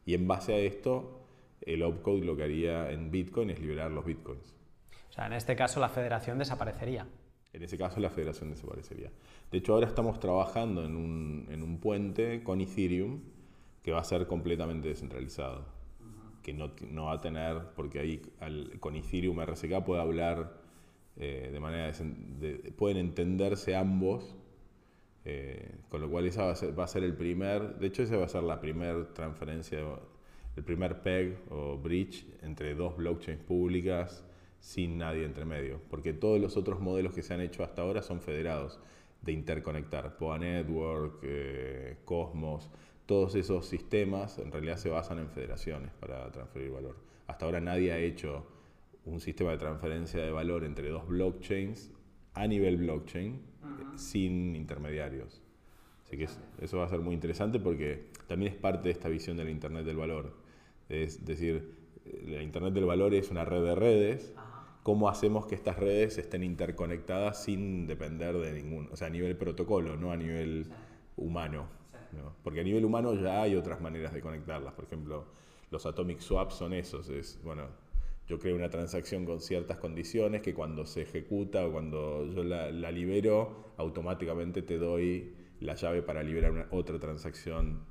[0.06, 1.21] Y en base a esto,
[1.66, 4.54] el opcode lo que haría en Bitcoin es liberar los Bitcoins.
[5.08, 7.06] O sea, en este caso la federación desaparecería.
[7.52, 9.10] En ese caso la federación desaparecería.
[9.50, 13.20] De hecho, ahora estamos trabajando en un, en un puente con Ethereum
[13.82, 15.66] que va a ser completamente descentralizado.
[16.42, 18.22] Que no, no, va a tener, porque ahí
[18.80, 20.62] con Ethereum RSK puede hablar
[21.16, 24.34] eh, de manera de, pueden entenderse ambos,
[25.24, 26.52] eh, con lo cual esa va
[26.84, 29.78] a, ser, el primer, de hecho esa va a ser la primera transferencia,
[30.56, 34.24] el primer PEG o bridge entre dos blockchains públicas
[34.60, 38.02] sin nadie entre medio, porque todos los otros modelos que se han hecho hasta ahora
[38.02, 38.78] son federados
[39.22, 42.70] de interconectar, POA Network, eh, Cosmos,
[43.06, 46.96] todos esos sistemas en realidad se basan en federaciones para transferir valor.
[47.26, 48.46] Hasta ahora nadie ha hecho
[49.04, 51.90] un sistema de transferencia de valor entre dos blockchains
[52.34, 53.40] a nivel blockchain
[53.96, 55.42] sin intermediarios.
[56.04, 56.28] Así que
[56.60, 59.84] eso va a ser muy interesante porque también es parte de esta visión del Internet
[59.84, 60.41] del Valor.
[60.88, 61.74] Es decir,
[62.26, 64.34] la Internet del Valor es una red de redes.
[64.82, 69.36] ¿Cómo hacemos que estas redes estén interconectadas sin depender de ningún, o sea, a nivel
[69.36, 70.66] protocolo, no a nivel
[71.16, 71.66] humano?
[72.42, 74.74] Porque a nivel humano ya hay otras maneras de conectarlas.
[74.74, 75.24] Por ejemplo,
[75.70, 77.08] los atomic swaps son esos.
[77.08, 77.68] Es, bueno,
[78.26, 82.70] yo creo una transacción con ciertas condiciones que cuando se ejecuta o cuando yo la,
[82.90, 87.84] libero, automáticamente te doy la llave para liberar una, otra transacción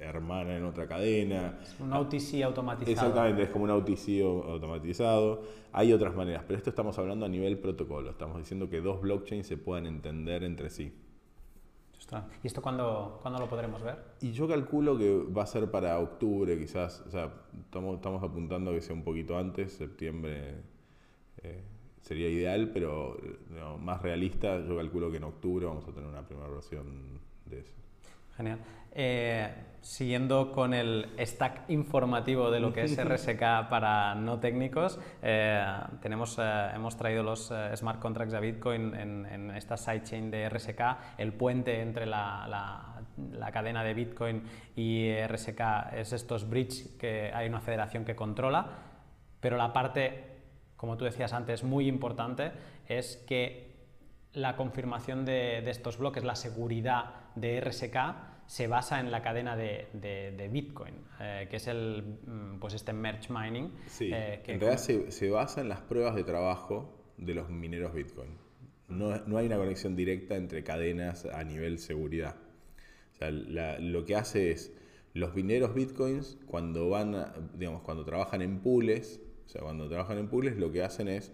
[0.00, 1.58] hermana en otra cadena.
[1.62, 2.92] Es un OTC automatizado.
[2.92, 5.42] Exactamente, es como un OTC automatizado.
[5.72, 8.10] Hay otras maneras, pero esto estamos hablando a nivel protocolo.
[8.10, 10.92] Estamos diciendo que dos blockchains se puedan entender entre sí.
[12.42, 13.98] ¿Y esto cuándo, lo podremos ver?
[14.20, 17.02] Y yo calculo que va a ser para octubre, quizás.
[17.06, 17.32] O sea,
[17.64, 20.54] estamos, estamos apuntando a que sea un poquito antes, septiembre
[21.42, 21.62] eh,
[22.02, 23.16] sería ideal, pero
[23.80, 27.72] más realista, yo calculo que en octubre vamos a tener una primera versión de eso.
[28.36, 28.60] Genial.
[28.98, 35.62] Eh, siguiendo con el stack informativo de lo que es RSK para no técnicos, eh,
[36.00, 40.80] tenemos, eh, hemos traído los smart contracts a Bitcoin en, esta sidechain de RSK,
[41.18, 44.42] el puente entre la, la, cadena de Bitcoin
[44.74, 48.66] y RSK es estos bridge que hay una federación que controla,
[49.40, 50.24] pero la parte,
[50.76, 52.50] como tú decías antes, muy importante
[52.88, 53.76] es que
[54.32, 59.56] la confirmación de, de estos bloques, la seguridad de RSK, se basa en la cadena
[59.56, 63.72] de, de, Bitcoin, eh, que es el, mm, pues este merge mining.
[63.86, 67.50] Sí, eh, que en realidad se, se, basa en las pruebas de trabajo de los
[67.50, 68.30] mineros Bitcoin.
[68.88, 72.36] No, no hay una conexión directa entre cadenas a nivel seguridad.
[73.14, 74.72] O sea, lo que hace es,
[75.14, 80.28] los mineros Bitcoins, cuando van, digamos, cuando trabajan en pools, o sea, cuando trabajan en
[80.28, 81.32] pools, lo que hacen es,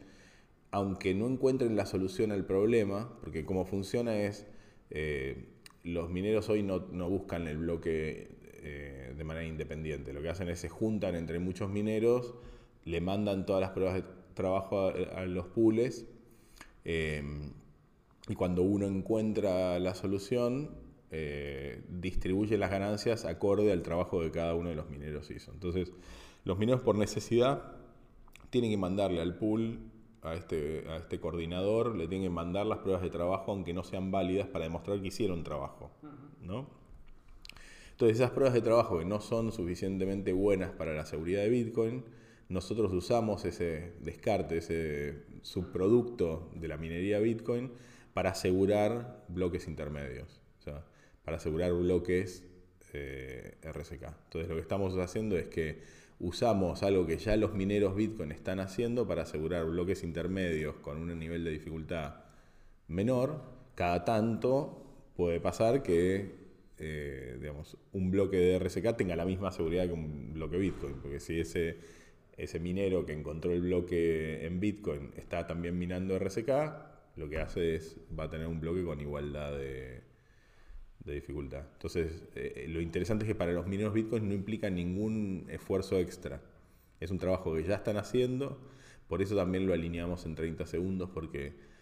[0.71, 4.47] aunque no encuentren la solución al problema, porque cómo funciona es,
[4.91, 5.52] eh,
[5.85, 10.13] los mineros hoy no, buscan el bloque eh, de manera independiente.
[10.13, 12.35] Lo que hacen es se juntan entre muchos mineros,
[12.85, 14.05] le mandan todas las pruebas de
[14.35, 16.07] trabajo a, los pools
[16.85, 17.23] eh,
[18.29, 20.71] y cuando uno encuentra la solución,
[21.11, 25.53] eh, distribuye las ganancias acorde al trabajo que cada uno de los mineros hizo.
[25.53, 25.93] Entonces,
[26.45, 27.77] los mineros por necesidad
[28.51, 29.92] tienen que mandarle al pool
[30.23, 33.83] a este, a este coordinador, le tienen que mandar las pruebas de trabajo aunque no
[33.83, 35.91] sean válidas para demostrar que hicieron trabajo.
[36.41, 36.67] ¿no?
[37.93, 42.05] Entonces esas pruebas de trabajo que no son suficientemente buenas para la seguridad de Bitcoin,
[42.49, 47.73] nosotros usamos ese descarte, ese subproducto de la minería Bitcoin
[48.13, 50.85] para asegurar bloques intermedios, o sea,
[51.25, 52.45] para asegurar bloques
[52.93, 54.03] eh, RSK.
[54.25, 55.81] Entonces lo que estamos haciendo es que
[56.23, 61.19] usamos algo que ya los mineros Bitcoin están haciendo para asegurar bloques intermedios con un
[61.19, 62.15] nivel de dificultad
[62.89, 63.43] menor.
[63.75, 66.41] Cada tanto puede pasar que
[66.79, 71.21] eh, digamos, un bloque de RSK tenga la misma seguridad que un bloque Bitcoin, porque
[71.21, 71.77] si ese,
[72.37, 76.51] ese minero que encontró el bloque en Bitcoin está también minando RSK,
[77.17, 80.12] lo que hace es va a tener un bloque con igualdad de,
[81.05, 81.65] de dificultad.
[81.73, 86.41] Entonces, eh, lo interesante es que para los mineros Bitcoin no implica ningún esfuerzo extra.
[87.01, 88.59] Es un trabajo que ya están haciendo,
[89.09, 91.73] por eso también lo alineamos en 30 segundos, porque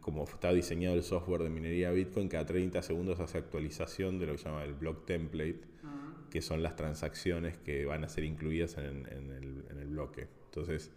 [0.00, 4.32] como está diseñado el software de minería Bitcoin, cada 30 segundos hace actualización de lo
[4.32, 5.60] que se llama el block template,
[6.30, 10.28] que son las transacciones que van a ser incluidas en, el, en el bloque.
[10.46, 10.90] Entonces,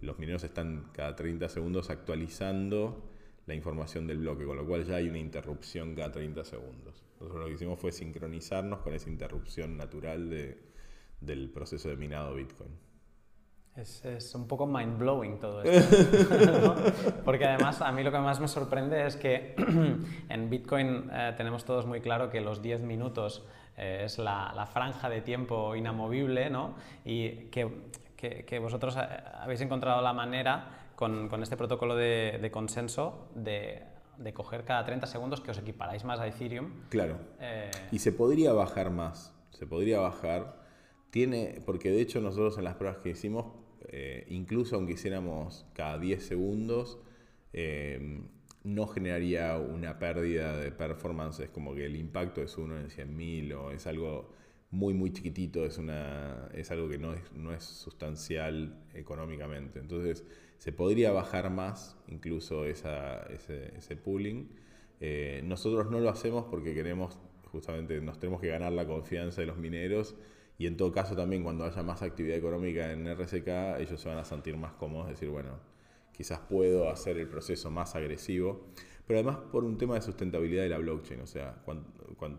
[0.00, 3.09] los mineros están cada 30 segundos actualizando
[3.50, 7.02] la información del bloque, con lo cual ya hay una interrupción cada 30 segundos.
[7.18, 10.56] Nosotros lo que hicimos fue sincronizarnos con esa interrupción natural de,
[11.20, 12.70] del proceso de minado Bitcoin.
[13.74, 16.76] Es, es, un poco mind blowing todo esto.
[17.24, 19.56] Porque además a mí lo que más me sorprende es que
[20.28, 23.44] en Bitcoin eh, tenemos todos muy claro que los 10 minutos
[23.76, 26.74] eh, es la, la, franja de tiempo inamovible ¿no?
[27.04, 27.68] y que,
[28.16, 29.08] que, que, vosotros eh,
[29.40, 33.82] habéis encontrado la manera con, con este protocolo de, de consenso de,
[34.18, 36.70] de, coger cada 30 segundos que os equiparáis más a Ethereum.
[36.90, 37.18] Claro.
[37.90, 39.34] Y se podría bajar más.
[39.50, 40.60] Se podría bajar.
[41.10, 43.46] Tiene, porque de hecho nosotros en las pruebas que hicimos
[43.88, 47.00] eh, incluso aunque hiciéramos cada 10 segundos,
[47.52, 48.22] eh,
[48.62, 53.54] no generaría una pérdida de performance, es como que el impacto es uno en 100.000
[53.54, 54.32] o es algo
[54.70, 59.80] muy muy chiquitito, es, una, es algo que no es, no es sustancial económicamente.
[59.80, 60.24] Entonces
[60.60, 64.50] se podría bajar más incluso esa, ese, ese pooling.
[65.00, 67.18] Eh, nosotros no lo hacemos porque queremos,
[67.50, 70.16] justamente nos tenemos que ganar la confianza de los mineros
[70.58, 74.18] y en todo caso también cuando haya más actividad económica en RSK, ellos se van
[74.18, 75.58] a sentir más cómodos, decir, bueno,
[76.12, 78.66] quizás puedo hacer el proceso más agresivo,
[79.06, 82.38] pero además por un tema de sustentabilidad de la blockchain, o sea, cuando, cuando,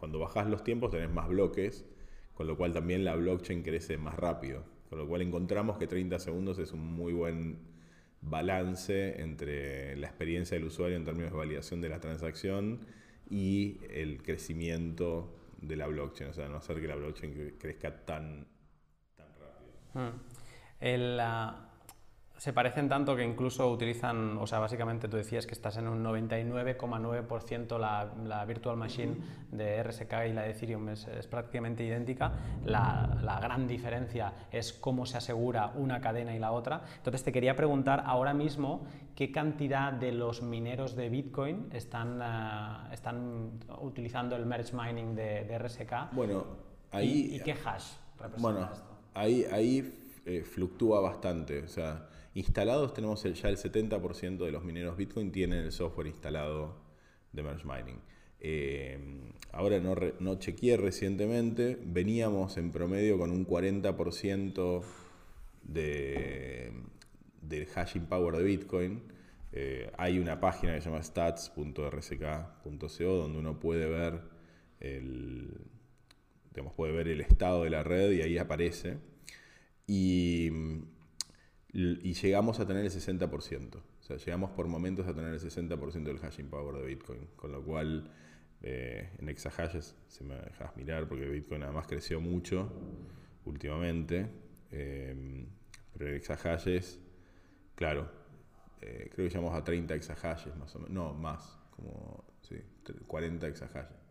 [0.00, 1.86] cuando bajás los tiempos tenés más bloques,
[2.34, 6.18] con lo cual también la blockchain crece más rápido, con lo cual encontramos que 30
[6.18, 7.58] segundos es un muy buen
[8.20, 12.80] balance entre la experiencia del usuario en términos de validación de la transacción
[13.28, 18.46] y el crecimiento de la blockchain, o sea, no hacer que la blockchain crezca tan,
[19.16, 19.72] tan rápido.
[19.94, 20.20] Hmm.
[20.80, 21.20] El,
[22.38, 26.04] se parecen tanto que incluso utilizan, o sea, básicamente tú decías que estás en un
[26.04, 29.16] 99,9% la, la, virtual machine
[29.50, 32.32] de RSK y la de Ethereum es, prácticamente idéntica.
[32.64, 36.82] La, la, gran diferencia es cómo se asegura una cadena y la otra.
[36.98, 42.92] Entonces te quería preguntar ahora mismo qué cantidad de los mineros de Bitcoin están, uh,
[42.92, 46.12] están utilizando el merge mining de, de RSK.
[46.12, 46.44] Bueno,
[46.92, 47.30] ahí...
[47.32, 48.84] ¿Y, qué hash representa bueno, esto?
[49.14, 54.98] Ahí, ahí eh, fluctúa bastante, o sea Instalados tenemos ya el 70% de los mineros
[54.98, 56.76] Bitcoin tienen el software instalado
[57.32, 57.98] de Merge Mining.
[58.40, 58.98] Eh,
[59.52, 64.82] ahora no, chequeé recientemente, veníamos en promedio con un 40%
[65.62, 66.72] de,
[67.40, 69.00] del hashing power de Bitcoin.
[69.52, 74.20] Eh, hay una página que se llama stats.rsk.co donde uno puede ver
[74.80, 75.58] el,
[76.76, 78.98] puede ver el estado de la red y ahí aparece.
[79.86, 80.50] Y
[81.76, 83.76] y llegamos a tener el 60%.
[83.76, 87.52] O sea, llegamos por momentos a tener el 60% del hashing power de Bitcoin, con
[87.52, 88.10] lo cual
[88.62, 92.72] eh, en exahashes, se me dejas mirar, porque Bitcoin además creció mucho
[93.44, 94.26] últimamente,
[94.70, 95.46] eh,
[95.92, 96.98] pero en exahashes,
[97.74, 98.10] claro,
[98.80, 102.56] eh, creo que llegamos a 30 exahashes más o menos, no, más, como sí,
[103.06, 104.05] 40 exahashes.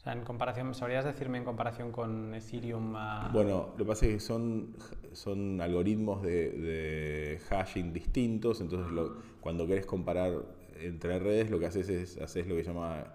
[0.00, 2.94] O sea, en comparación, ¿sabrías decirme en comparación con Ethereum?
[3.34, 4.74] Bueno, lo que pasa es que son,
[5.12, 8.90] son algoritmos de, de hashing distintos, entonces
[9.42, 10.32] cuando querés comparar
[10.80, 13.12] entre redes, lo que haces es haces lo que se llama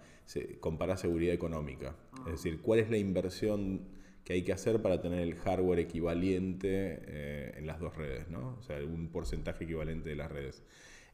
[0.60, 1.96] comparar seguridad económica.
[2.28, 3.82] Es decir, cuál es la inversión
[4.24, 8.58] que hay que hacer para tener el hardware equivalente eh, en las dos redes, ¿no?
[8.60, 10.62] O sea, un porcentaje equivalente de las redes.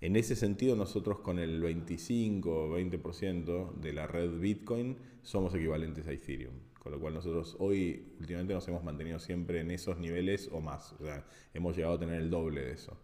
[0.02, 6.08] En ese sentido, nosotros con el 25 o 20% de la red Bitcoin somos equivalentes
[6.08, 6.56] a Ethereum.
[6.80, 10.94] Con lo cual nosotros hoy, últimamente nos hemos mantenido siempre en esos niveles o más.
[10.94, 11.24] O sea,
[11.54, 12.98] hemos llegado a tener el doble de eso.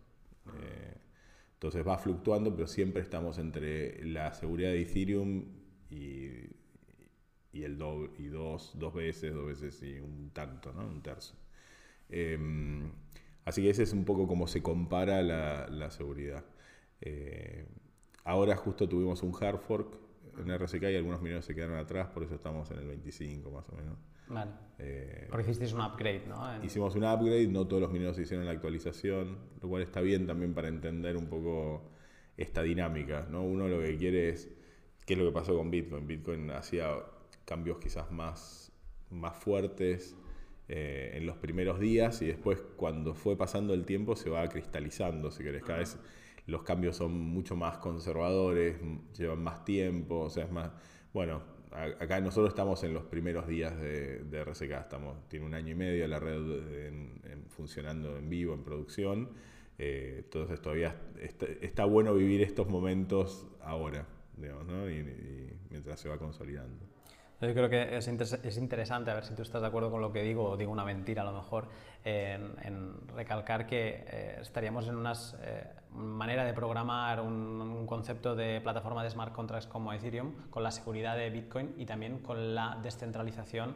[0.59, 0.97] Eh,
[1.53, 5.45] entonces va fluctuando, pero siempre estamos entre la seguridad de Ethereum
[5.91, 6.31] y,
[7.53, 10.87] el doble, y dos, dos veces, dos veces y un tanto, ¿no?
[10.87, 11.35] Un tercio.
[12.09, 12.89] Em,
[13.45, 16.43] así que ese es un poco como se compara la seguridad.
[17.01, 17.65] Eh,
[18.23, 19.97] ahora justo tuvimos un hard fork
[20.39, 23.67] en RSK y algunos mineros se quedaron atrás, por eso estamos en el 25 más
[23.69, 23.97] o menos.
[24.29, 24.51] Vale.
[24.79, 26.63] Eh, Porque hicisteis un upgrade, ¿no?
[26.63, 30.53] Hicimos un upgrade, no todos los mineros hicieron la actualización, lo cual está bien también
[30.53, 31.89] para entender un poco
[32.35, 33.43] esta dinámica, ¿no?
[33.43, 34.49] Uno lo que quiere es,
[35.05, 36.05] ¿qué es lo que pasó con Bitcoin?
[36.05, 36.91] Bitcoin hacía
[37.45, 38.71] cambios quizás más,
[39.09, 40.15] más fuertes
[40.67, 45.31] eh, en los primeros días y después cuando fue pasando el tiempo se va cristalizando,
[45.31, 45.97] si querés, cada vez
[46.47, 48.77] los cambios son mucho más conservadores,
[49.17, 50.71] llevan más tiempo, o sea, es más...
[51.13, 51.41] Bueno,
[51.71, 56.07] acá nosotros estamos en los primeros días de, RSK, estamos, tiene un año y medio
[56.07, 56.41] la red
[57.49, 59.29] funcionando en vivo, en producción.
[59.77, 60.95] entonces todavía
[61.61, 64.89] está, bueno vivir estos momentos ahora, digamos, ¿no?
[64.89, 65.03] y
[65.69, 66.96] mientras se va consolidando.
[67.39, 70.11] Yo creo que es, es, interesante, a ver si tú estás de acuerdo con lo
[70.11, 71.67] que digo, o digo una mentira a lo mejor,
[72.03, 79.03] en, recalcar que eh, estaríamos en una eh, manera de programar un, concepto de plataforma
[79.03, 83.75] de smart contracts como Ethereum con la seguridad de Bitcoin y también con la descentralización,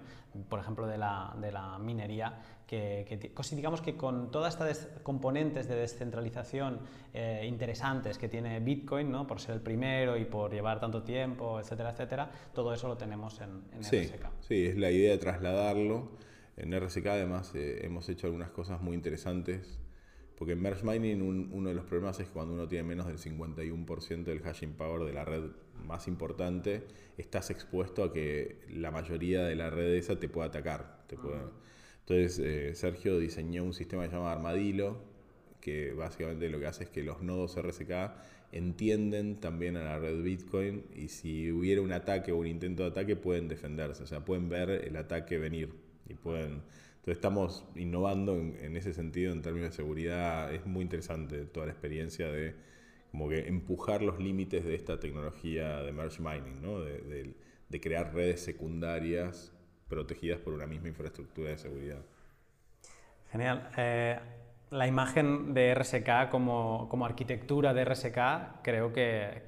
[0.49, 2.39] por ejemplo, de la, de la minería,
[2.71, 6.79] que, que, digamos que con todas estas componentes de descentralización
[7.13, 9.27] eh, interesantes que tiene Bitcoin, ¿no?
[9.27, 13.41] por ser el primero y por llevar tanto tiempo, etcétera, etcétera, todo eso lo tenemos
[13.41, 14.25] en, en RSK.
[14.39, 16.09] Sí, es la idea de trasladarlo
[16.57, 19.79] en RSK además eh, hemos hecho algunas cosas muy interesantes,
[20.37, 23.17] porque en Merge Mining uno de los problemas es que cuando uno tiene menos del
[23.17, 25.43] 51% del hashing power de la red
[25.85, 26.83] más importante,
[27.17, 31.03] estás expuesto a que la mayoría de la red esa te pueda atacar.
[31.07, 31.15] Te
[32.01, 34.97] Entonces eh, Sergio diseñó un sistema que se llama Armadillo,
[35.61, 37.91] que básicamente lo que hace es que los nodos RSK
[38.51, 42.89] entienden también a la red Bitcoin y si hubiera un ataque o un intento de
[42.89, 45.73] ataque pueden defenderse, o sea, pueden ver el ataque venir
[46.09, 46.61] y pueden...
[47.01, 50.53] Entonces estamos innovando en, ese sentido en términos de seguridad.
[50.53, 52.53] Es muy interesante toda la experiencia de
[53.09, 56.79] como que empujar los límites de esta tecnología de merge mining, ¿no?
[56.81, 57.33] de,
[57.69, 59.51] de, crear redes secundarias
[59.91, 61.99] protegidas por una misma infraestructura de seguridad.
[63.29, 63.69] Genial.
[63.75, 64.17] Eh,
[64.69, 69.43] la imagen de RSK como, como, arquitectura de RSK, creo que,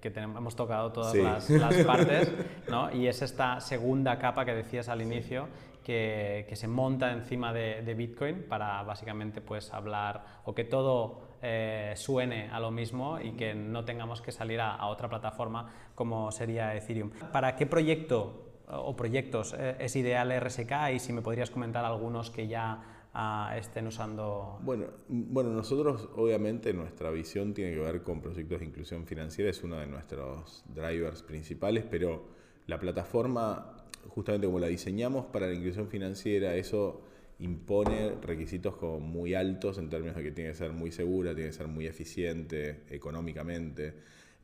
[0.00, 2.32] que, tenemos, hemos tocado todas las, las, partes,
[2.68, 2.94] ¿no?
[2.94, 5.48] y es esta segunda capa que decías al inicio,
[5.82, 12.50] que, se monta encima de, Bitcoin para básicamente pues hablar o que todo eh, suene
[12.50, 17.10] a lo mismo y que no tengamos que salir a, otra plataforma como sería Ethereum.
[17.32, 22.30] ¿Para qué proyecto o proyectos eh, es ideal RSK y si me podrías comentar algunos
[22.30, 24.58] que ya ah, estén usando?
[24.62, 29.62] Bueno, bueno, nosotros obviamente nuestra visión tiene que ver con proyectos de inclusión financiera, es
[29.62, 32.28] uno de nuestros drivers principales, pero
[32.66, 33.74] la plataforma
[34.08, 37.02] justamente como la diseñamos para la inclusión financiera, eso
[37.40, 41.50] impone requisitos como muy altos en términos de que tiene que ser muy segura, tiene
[41.50, 43.94] que ser muy eficiente económicamente.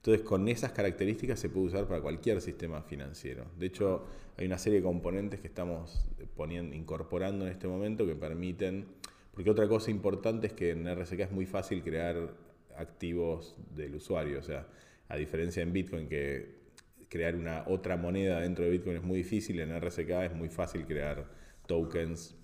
[0.05, 3.47] Entonces, con esas características se puede usar para cualquier sistema financiero.
[3.59, 4.05] De hecho,
[4.37, 8.85] hay una serie de componentes que estamos poniendo, incorporando en este momento que permiten,
[9.33, 12.35] porque otra cosa importante es que en RSK es muy fácil crear
[12.77, 14.69] activos del usuario, o sea,
[15.09, 16.65] a diferencia en Bitcoin que
[17.09, 20.85] crear una otra moneda dentro de Bitcoin es muy difícil, en RSK es muy fácil
[20.85, 21.27] crear
[21.67, 22.37] tokens,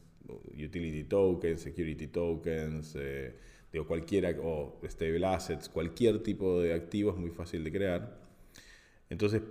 [0.54, 3.34] utility tokens, security tokens, eh,
[3.72, 8.18] digo, cualquiera, o stable assets, cualquier tipo de activo es muy fácil de crear.
[9.08, 9.42] Entonces,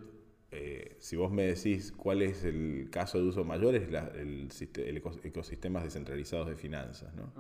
[0.52, 4.98] eh, si vos me decís cuál es el caso de uso mayor, es el, el,
[5.24, 7.14] ecosistemas descentralizados de finanzas.
[7.14, 7.32] ¿no?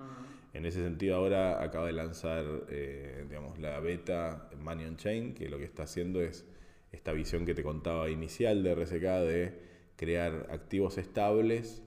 [0.54, 5.50] En ese sentido, ahora acaba de lanzar eh, digamos, la beta Money on Chain, que
[5.50, 6.46] lo que está haciendo es
[6.92, 9.60] esta visión que te contaba inicial de RSK de
[9.96, 11.84] crear activos estables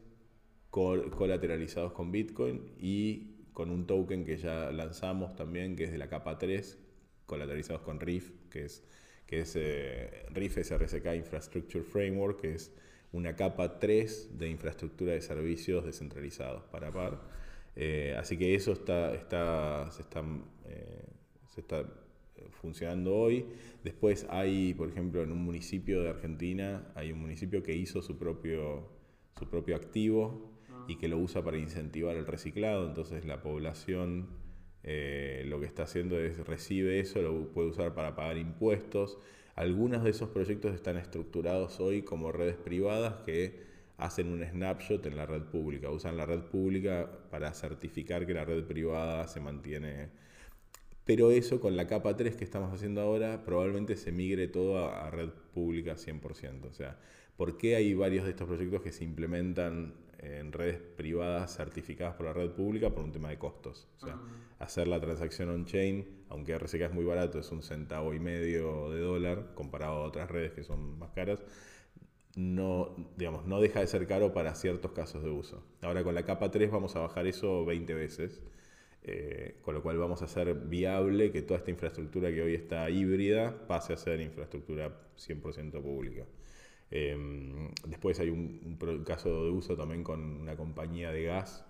[0.71, 6.09] colateralizados con Bitcoin y con un token que ya lanzamos también, que es de la
[6.09, 6.79] capa 3,
[7.27, 8.83] colateralizados con RIF, que es,
[9.27, 12.73] que es eh, RIF es RSK Infrastructure Framework, que es
[13.13, 17.21] una capa 3 de infraestructura de servicios descentralizados para par.
[17.77, 20.21] Eh, así que eso está, está, se, está,
[20.67, 21.05] eh,
[21.55, 21.85] se está
[22.51, 23.47] funcionando hoy.
[23.85, 28.17] Después hay, por ejemplo, en un municipio de Argentina, hay un municipio que hizo su
[28.17, 28.89] propio,
[29.39, 30.52] su propio activo
[30.89, 32.87] y que lo usa para incentivar el reciclado.
[32.87, 34.29] Entonces la población
[34.83, 39.19] eh, lo que está haciendo es recibe eso, lo puede usar para pagar impuestos.
[39.55, 43.61] Algunos de esos proyectos están estructurados hoy como redes privadas que
[43.99, 48.45] hacen un snapshot en la red pública, usan la red pública para certificar que la
[48.45, 50.23] red privada se mantiene
[51.05, 55.11] pero eso con la capa 3 que estamos haciendo ahora probablemente se migre todo a,
[55.11, 56.65] red pública 100%.
[56.71, 56.99] O sea,
[57.37, 62.27] ¿por qué hay varios de estos proyectos que se implementan en redes privadas certificadas por
[62.27, 63.89] la red pública por un tema de costos?
[63.99, 64.19] O sea,
[64.59, 69.01] hacer la transacción on-chain, aunque RSK es muy barato, es un centavo y medio de
[69.01, 71.45] dólar comparado a otras redes que son más caras,
[72.35, 75.63] no, digamos, no deja de ser caro para ciertos casos de uso.
[75.83, 78.41] Ahora con la capa 3 vamos a bajar eso 20 veces
[79.05, 82.89] eh, con lo cual vamos a hacer viable que toda esta infraestructura que hoy está
[82.89, 86.25] híbrida pase a ser infraestructura 100% pública.
[86.95, 88.77] Em, después hay un,
[89.07, 91.65] caso de uso también con una compañía de gas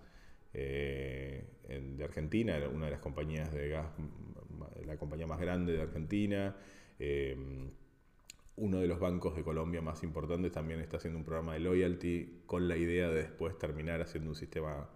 [0.52, 3.86] eh, de Argentina, una de las compañías de gas,
[4.84, 6.56] la compañía más grande de Argentina.
[6.98, 7.70] Em,
[8.56, 12.42] uno de los bancos de Colombia más importantes también está haciendo un programa de loyalty
[12.46, 14.90] con la idea de después terminar haciendo un sistema,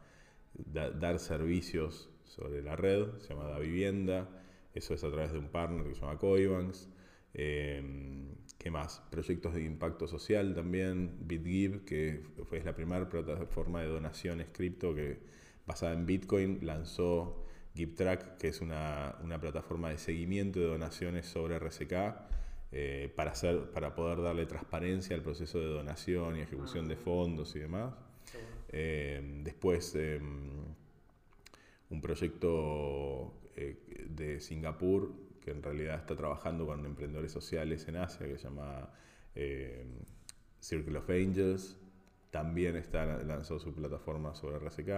[0.54, 4.28] dar servicios sobre la red, se llama Da Vivienda,
[4.74, 6.90] eso es a través de un partner que se llama Coibanks.
[7.38, 9.02] Em, ¿Qué más?
[9.10, 15.18] Proyectos de impacto social también, BitGive, que fue la primera plataforma de donaciones cripto que
[15.66, 21.92] basada en Bitcoin lanzó GiveTrack, que es una, plataforma de seguimiento de donaciones sobre RSK
[22.72, 27.54] eh, para, hacer, para poder darle transparencia al proceso de donación y ejecución de fondos
[27.54, 27.92] y demás.
[28.70, 30.50] Eh, después, em,
[31.90, 33.76] un proyecto eh,
[34.08, 38.90] de Singapur que en realidad está trabajando con emprendedores sociales en Asia que se llama
[40.60, 41.78] Circle of Angels.
[42.32, 44.88] También está, lanzó su plataforma sobre RSK.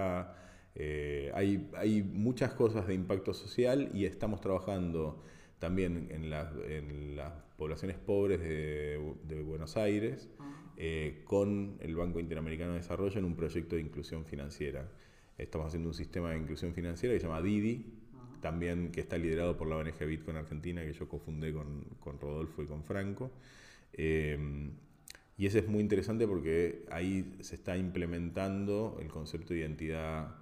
[0.75, 5.23] Eh, hay, hay, muchas cosas de impacto social y estamos trabajando
[5.59, 10.31] también en, en las poblaciones pobres de, de Buenos Aires
[10.79, 14.91] eh, con el Banco Interamericano de Desarrollo en un proyecto de inclusión financiera.
[15.37, 17.98] Estamos haciendo un sistema de inclusión financiera que se llama Didi,
[18.41, 22.63] también que está liderado por la ONG Bitcoin Argentina, que yo cofundé con, con Rodolfo
[22.63, 23.31] y con Franco.
[23.93, 24.71] Eh,
[25.39, 30.35] y ese es muy interesante porque ahí se está implementando el concepto de identidad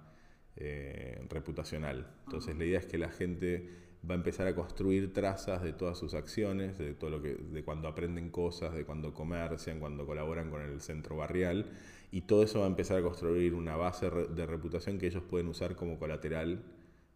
[0.55, 2.07] eh, reputacional.
[2.25, 3.69] Entonces la idea es que la gente
[4.09, 7.63] va a empezar a construir trazas de todas sus acciones, de todo lo que, de
[7.63, 11.69] cuando aprenden cosas, de cuando comercian, cuando colaboran con el centro barrial,
[12.11, 15.47] y todo eso va a empezar a construir una base de reputación que ellos pueden
[15.47, 16.63] usar como colateral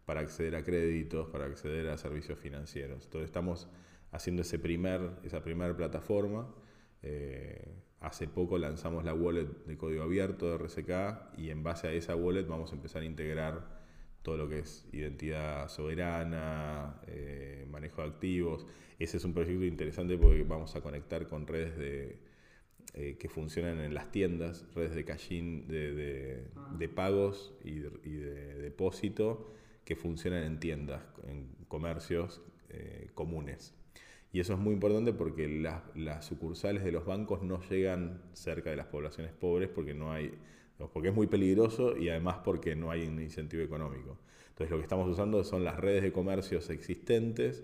[0.04, 3.04] para acceder a créditos, para acceder a servicios financieros.
[3.04, 3.68] Entonces estamos
[4.10, 6.52] haciendo ese primer, esa primera plataforma.
[7.02, 11.92] Eh, Hace poco lanzamos la wallet de código abierto de RSK y en base a
[11.92, 13.80] esa wallet vamos a empezar a integrar
[14.22, 18.66] todo lo que es identidad soberana, eh, manejo de activos.
[18.98, 22.18] Ese es un proyecto interesante porque vamos a conectar con redes de,
[22.94, 26.42] eh, que funcionan en las tiendas, redes de cachín de,
[26.76, 29.52] de, pagos y de, depósito
[29.84, 33.74] que funcionan en tiendas, en comercios eh, comunes.
[34.32, 38.76] Y eso es muy importante porque las, sucursales de los bancos no llegan cerca de
[38.76, 40.32] las poblaciones pobres porque no hay
[40.92, 44.18] porque es muy peligroso y además porque no hay un incentivo económico.
[44.48, 47.62] Entonces lo que estamos usando son las redes de comercios existentes.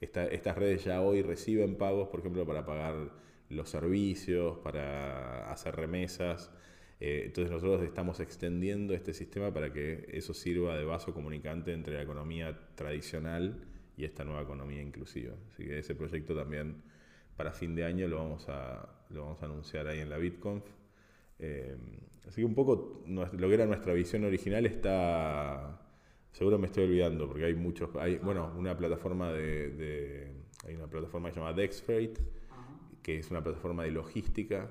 [0.00, 3.12] estas redes ya hoy reciben pagos, por ejemplo, para pagar
[3.50, 6.50] los servicios, para hacer remesas.
[6.98, 11.94] Eh, entonces nosotros estamos extendiendo este sistema para que eso sirva de vaso comunicante entre
[11.94, 13.66] la economía tradicional
[13.96, 15.34] y esta nueva economía inclusiva.
[15.52, 16.82] Así que ese proyecto también
[17.36, 20.64] para fin de año lo vamos a, lo vamos a anunciar ahí en la BitConf.
[21.38, 21.76] Eh,
[22.26, 25.82] así que un poco lo que era nuestra visión original está...
[26.32, 27.94] Seguro me estoy olvidando porque hay muchos...
[27.96, 30.32] Hay, bueno, una plataforma de,
[30.66, 32.18] hay una plataforma que se llama DexFreight,
[33.02, 34.70] que es una plataforma de logística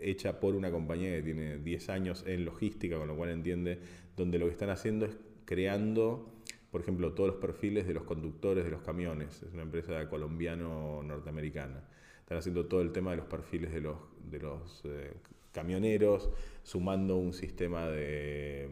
[0.00, 3.78] hecha por una compañía que tiene 10 años en logística, con lo cual entiende,
[4.16, 6.36] donde lo que están haciendo es creando
[6.76, 9.42] por ejemplo, todos los perfiles de los conductores de los camiones.
[9.42, 11.82] Es una empresa colombiano-norteamericana.
[12.20, 13.96] Están haciendo todo el tema de los perfiles de los,
[14.30, 15.14] de los eh,
[15.52, 16.28] camioneros,
[16.62, 18.68] sumando un sistema de,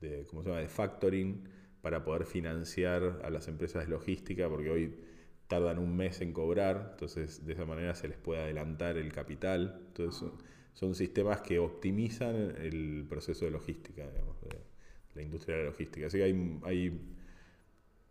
[0.00, 0.60] de, ¿cómo se llama?
[0.60, 1.42] de factoring
[1.80, 4.94] para poder financiar a las empresas de logística, porque hoy
[5.48, 9.80] tardan un mes en cobrar, entonces de esa manera se les puede adelantar el capital.
[9.88, 10.30] Entonces
[10.74, 14.60] son, sistemas que optimizan el proceso de logística, digamos, de
[15.14, 16.06] la industria de la logística.
[16.06, 17.00] Así que hay, hay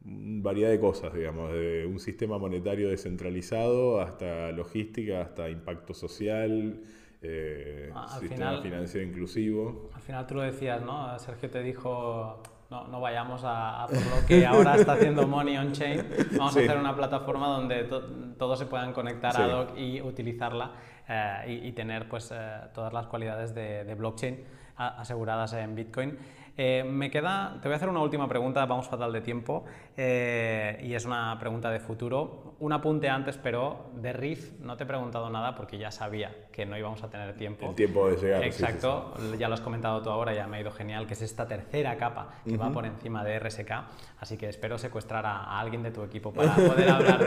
[0.02, 6.82] variedad de cosas, digamos, de un sistema monetario descentralizado hasta logística, hasta impacto social,
[7.22, 9.90] eh, sistema financiero inclusivo.
[9.94, 11.18] Al final tú lo decías, ¿no?
[11.20, 15.72] Sergio te dijo, no, no vayamos a, por lo que ahora está haciendo Money on
[15.72, 16.06] Chain,
[16.38, 17.90] vamos a hacer una plataforma donde
[18.38, 20.72] todos se puedan conectar a Doc y utilizarla
[21.08, 24.44] eh, y, tener pues, eh, todas las cualidades de, de blockchain
[24.76, 26.18] aseguradas en Bitcoin.
[26.60, 29.66] Eh, me queda, te voy a hacer una última pregunta, vamos fatal de tiempo,
[29.96, 32.56] eh, y es una pregunta de futuro.
[32.60, 36.66] Un apunte antes, pero de Riff no te he preguntado nada porque ya sabía que
[36.66, 37.70] no íbamos a tener tiempo.
[37.70, 38.44] El tiempo de llegar.
[38.44, 41.48] Exacto, ya lo has comentado tú ahora, ya me ha ido genial, que es esta
[41.48, 43.72] tercera capa que va por encima de RSK,
[44.20, 47.24] así que espero secuestrar a, alguien de tu equipo para poder hablar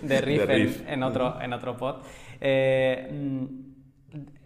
[0.00, 1.96] de, Riff, En, otro, en otro pod.
[2.40, 3.65] Eh, mm,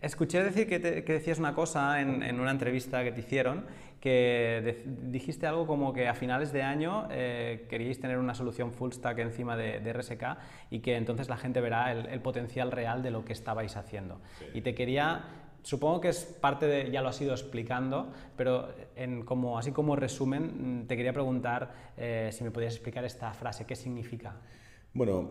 [0.01, 3.65] escuché decir que, decías una cosa en, en, una entrevista que te hicieron
[4.01, 8.93] que dijiste algo como que a finales de año eh, queríais tener una solución full
[8.93, 10.39] stack encima de, RSK
[10.71, 14.21] y que entonces la gente verá el, potencial real de lo que estabais haciendo.
[14.55, 15.25] Y te quería,
[15.63, 19.97] supongo que es parte de, ya lo has ido explicando, pero en como, así como
[19.97, 24.35] resumen, mm, te quería preguntar eh, si me podías explicar esta frase, ¿qué significa?
[24.95, 25.31] Bueno,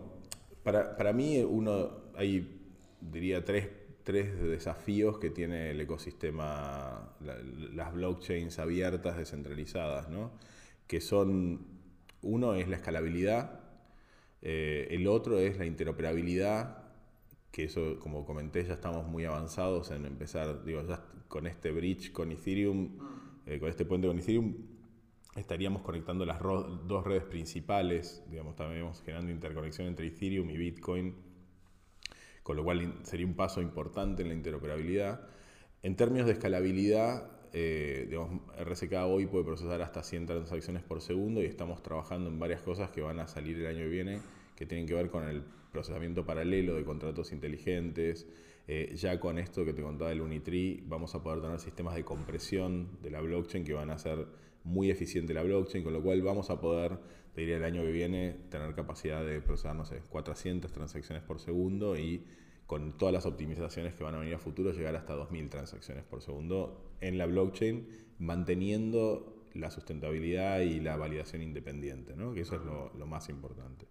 [0.62, 3.79] para, para mí uno, hay, diría, tres
[4.10, 10.32] tres desafíos que tiene el ecosistema, las blockchains abiertas, descentralizadas, ¿no?
[10.88, 11.60] que son,
[12.22, 13.60] uno es la escalabilidad,
[14.42, 16.88] eh, el otro es la interoperabilidad,
[17.52, 22.10] que eso, como comenté, ya estamos muy avanzados en empezar, digo, ya con este bridge
[22.10, 22.98] con Ethereum,
[23.46, 24.56] eh, con este puente con Ethereum,
[25.36, 31.29] estaríamos conectando las dos redes principales, digamos, también generando interconexión entre Ethereum y Bitcoin,
[32.50, 35.20] con lo cual sería un paso importante en la interoperabilidad.
[35.84, 41.40] En términos de escalabilidad, eh, digamos, RSK hoy puede procesar hasta 100 transacciones por segundo
[41.42, 44.20] y estamos trabajando en varias cosas que van a salir el año que viene
[44.56, 48.26] que tienen que ver con el procesamiento paralelo de contratos inteligentes.
[48.66, 52.04] Eh, ya con esto que te contaba del Unitree, vamos a poder tener sistemas de
[52.04, 54.26] compresión de la blockchain que van a ser
[54.64, 56.98] muy eficiente la blockchain, con lo cual vamos a poder,
[57.34, 61.40] te diría el año que viene, tener capacidad de procesar, no sé, 400 transacciones por
[61.40, 62.24] segundo y
[62.66, 66.22] con todas las optimizaciones que van a venir a futuro, llegar hasta 2.000 transacciones por
[66.22, 67.88] segundo en la blockchain,
[68.18, 72.32] manteniendo la sustentabilidad y la validación independiente, ¿no?
[72.32, 73.86] que eso es lo, lo más importante.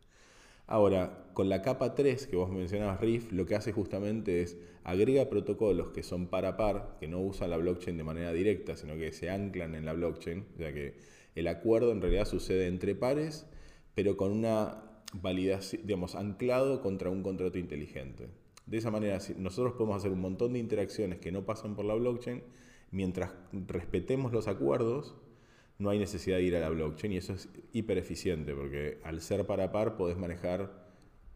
[0.66, 5.28] Ahora, con la capa 3 que vos mencionabas, Riff, lo que hace justamente es agrega
[5.28, 8.96] protocolos que son par a par, que no usan la blockchain de manera directa, sino
[8.96, 10.96] que se anclan en la blockchain, o sea que
[11.40, 13.48] el acuerdo en realidad sucede entre pares,
[13.96, 14.84] pero con una
[15.14, 18.28] validación, digamos, anclado contra un contrato inteligente.
[18.66, 21.96] De esa manera, nosotros podemos hacer un montón de interacciones que no pasan por la
[21.96, 22.44] blockchain,
[22.92, 23.32] mientras
[23.68, 25.16] respetemos los acuerdos,
[25.80, 29.22] no hay necesidad de ir a la blockchain y eso es hiper eficiente porque al
[29.22, 30.90] ser para par podés manejar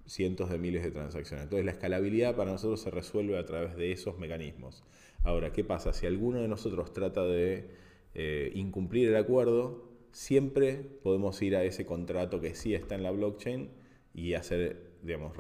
[0.06, 1.46] cientos de miles de transacciones.
[1.46, 4.84] Entonces la escalabilidad para nosotros se resuelve a través de esos mecanismos.
[5.24, 5.94] Ahora, ¿qué pasa?
[5.94, 7.70] Si alguno de nosotros trata de
[8.14, 13.11] eh, incumplir el acuerdo, siempre podemos ir a ese contrato que sí está en la
[13.11, 13.69] blockchain
[14.14, 15.35] y hacer, digamos,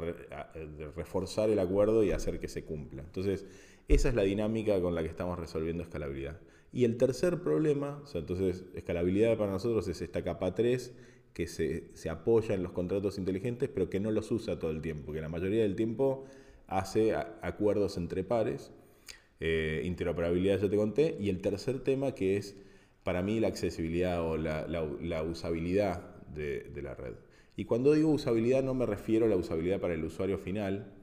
[0.95, 3.03] reforzar el acuerdo y hacer que se cumpla.
[3.03, 3.45] Entonces,
[3.87, 6.39] esa es la dinámica con la que estamos resolviendo escalabilidad.
[6.73, 10.93] Y el tercer problema, o sea, entonces escalabilidad para nosotros es esta capa 3
[11.33, 15.13] que se, apoya en los contratos inteligentes, pero que no los usa todo el tiempo,
[15.13, 16.25] que la mayoría del tiempo
[16.67, 18.71] hace acuerdos entre pares.
[19.39, 21.15] Eh, interoperabilidad ya te conté.
[21.19, 22.55] Y el tercer tema que es
[23.03, 27.13] para mí la accesibilidad o la, usabilidad de, de, la red.
[27.55, 30.93] Y cuando digo usabilidad no me refiero a la usabilidad para el usuario final,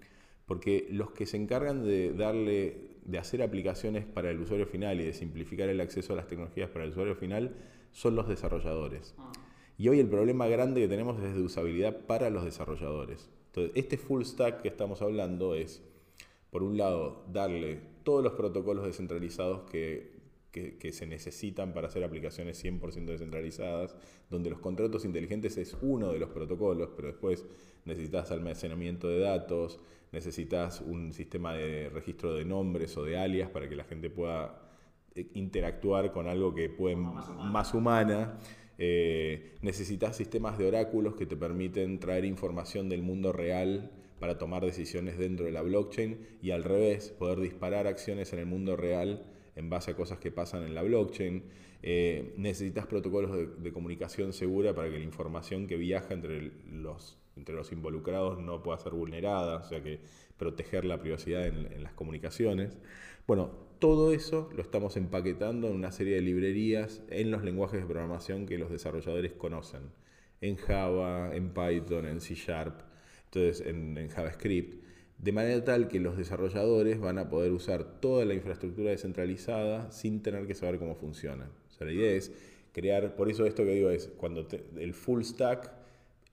[0.47, 5.05] porque los que se encargan de darle de hacer aplicaciones para el usuario final y
[5.05, 7.55] de simplificar el acceso a las tecnologías para el usuario final
[7.93, 9.15] son los desarrolladores.
[9.19, 9.33] Ah.
[9.79, 13.31] Y hoy el problema grande que tenemos es de usabilidad para los desarrolladores.
[13.47, 15.83] Entonces, este full stack que estamos hablando es,
[16.51, 20.20] por un lado, darle todos los protocolos descentralizados que,
[20.51, 23.97] que, se necesitan para hacer aplicaciones 100% descentralizadas,
[24.29, 27.47] donde los contratos inteligentes es uno de los protocolos, pero después
[27.85, 29.81] necesitas almacenamiento de datos,
[30.13, 34.61] necesitas un sistema de registro de nombres o de alias para que la gente pueda
[35.15, 38.39] eh, interactuar con algo que puede más humana.
[38.83, 44.65] Eh, necesitas sistemas de oráculos que te permiten traer información del mundo real para tomar
[44.65, 49.25] decisiones dentro de la blockchain y al revés, poder disparar acciones en el mundo real
[49.61, 51.45] en base a cosas que pasan en la blockchain.
[51.83, 57.55] Eh, necesitas protocolos de, comunicación segura para que la información que viaja entre los, entre
[57.55, 60.01] los involucrados no pueda ser vulnerada, o sea que
[60.37, 62.79] proteger la privacidad en, las comunicaciones.
[63.27, 67.87] Bueno, todo eso lo estamos empaquetando en una serie de librerías en los lenguajes de
[67.87, 69.83] programación que los desarrolladores conocen.
[70.41, 72.81] En Java, en Python, en C Sharp,
[73.27, 74.90] entonces en JavaScript
[75.23, 80.23] de manera tal que los desarrolladores van a poder usar toda la infraestructura descentralizada sin
[80.23, 81.51] tener que saber cómo funciona.
[81.69, 82.33] O sea, la idea es
[82.73, 84.47] crear, por eso esto que digo es, cuando
[84.79, 85.73] el full stack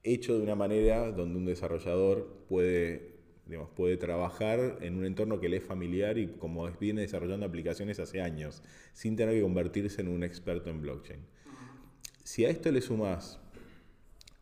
[0.04, 3.16] hecho de una manera donde un desarrollador puede,
[3.46, 8.00] digamos, puede trabajar en un entorno que le es familiar y como viene desarrollando aplicaciones
[8.00, 11.20] hace años, sin tener que convertirse en un experto en blockchain.
[12.24, 13.42] Si a esto le sumas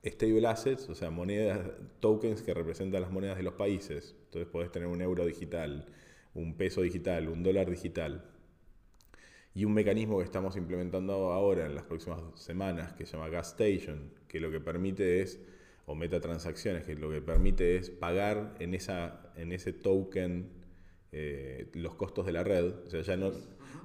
[0.05, 1.59] stable assets, o sea, monedas,
[1.99, 4.15] tokens que representan las monedas de los países.
[4.25, 5.87] Entonces podés tener un euro digital,
[6.33, 8.23] un peso digital, un dólar digital.
[9.53, 13.55] Y un mecanismo que estamos implementando ahora en las próximas semanas que se llama Gas
[13.59, 15.39] Station, que lo que permite es,
[15.85, 20.49] o metatransacciones, que lo que permite es pagar en, esa, en ese token
[21.11, 22.65] eh, los costos de la red.
[22.85, 23.31] O sea, ya no,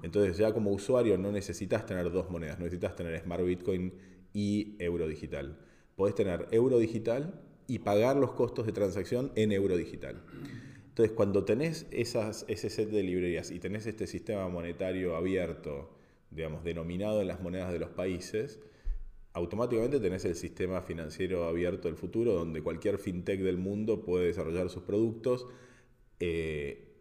[0.02, 3.92] entonces ya como usuario no necesitas tener dos monedas, no necesitas tener Smart Bitcoin
[4.32, 5.56] y euro digital
[6.00, 10.22] podés tener euro digital y pagar los costos de transacción en euro digital.
[10.88, 15.90] Entonces, cuando tenés esas, ese set de librerías y tenés este sistema monetario abierto,
[16.30, 18.60] digamos, denominado en las monedas de los países,
[19.34, 24.70] automáticamente tenés el sistema financiero abierto del futuro, donde cualquier fintech del mundo puede desarrollar
[24.70, 25.48] sus productos.
[26.18, 26.94] Eh,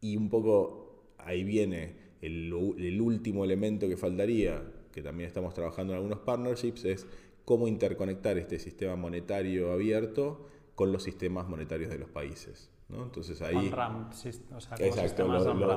[0.00, 4.62] y un poco ahí viene el, el último elemento que faltaría,
[4.92, 7.06] que también estamos trabajando en algunos partnerships, es
[7.44, 12.70] cómo interconectar este sistema monetario abierto con los sistemas monetarios de los países.
[12.88, 13.04] ¿no?
[13.04, 13.54] Entonces ahí...
[13.54, 15.28] On-ramp, o sea, exacto,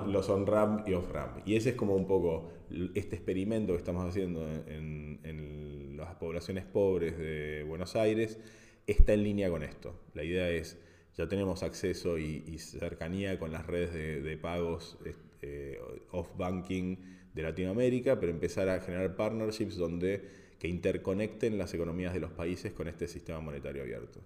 [0.08, 1.46] los on-ramp y off-ramp.
[1.46, 2.50] Y ese es como un poco
[2.96, 8.40] este experimento que estamos haciendo en, en, las poblaciones pobres de Buenos Aires,
[8.88, 9.94] está en línea con esto.
[10.14, 10.78] La idea es,
[11.16, 14.98] ya tenemos acceso y, cercanía con las redes de, pagos
[15.42, 15.80] eh,
[16.12, 16.98] off-banking
[17.34, 22.72] de Latinoamérica, pero empezar a generar partnerships donde que interconecten las economías de los países
[22.72, 24.22] con este sistema monetario abierto.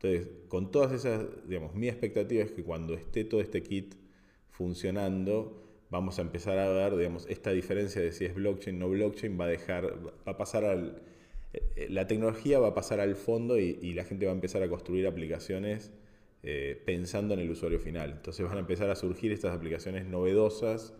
[0.00, 3.96] Entonces, con todas esas, digamos, mi expectativa es que cuando esté todo este kit
[4.48, 8.88] funcionando, vamos a empezar a ver, digamos, esta diferencia de si es blockchain o no
[8.88, 11.02] blockchain va a dejar, va a pasar al,
[11.52, 14.70] eh, la tecnología va a pasar al fondo y, la gente va a empezar a
[14.70, 15.90] construir aplicaciones
[16.42, 18.12] eh, pensando en el usuario final.
[18.12, 20.94] Entonces van a empezar a surgir estas aplicaciones novedosas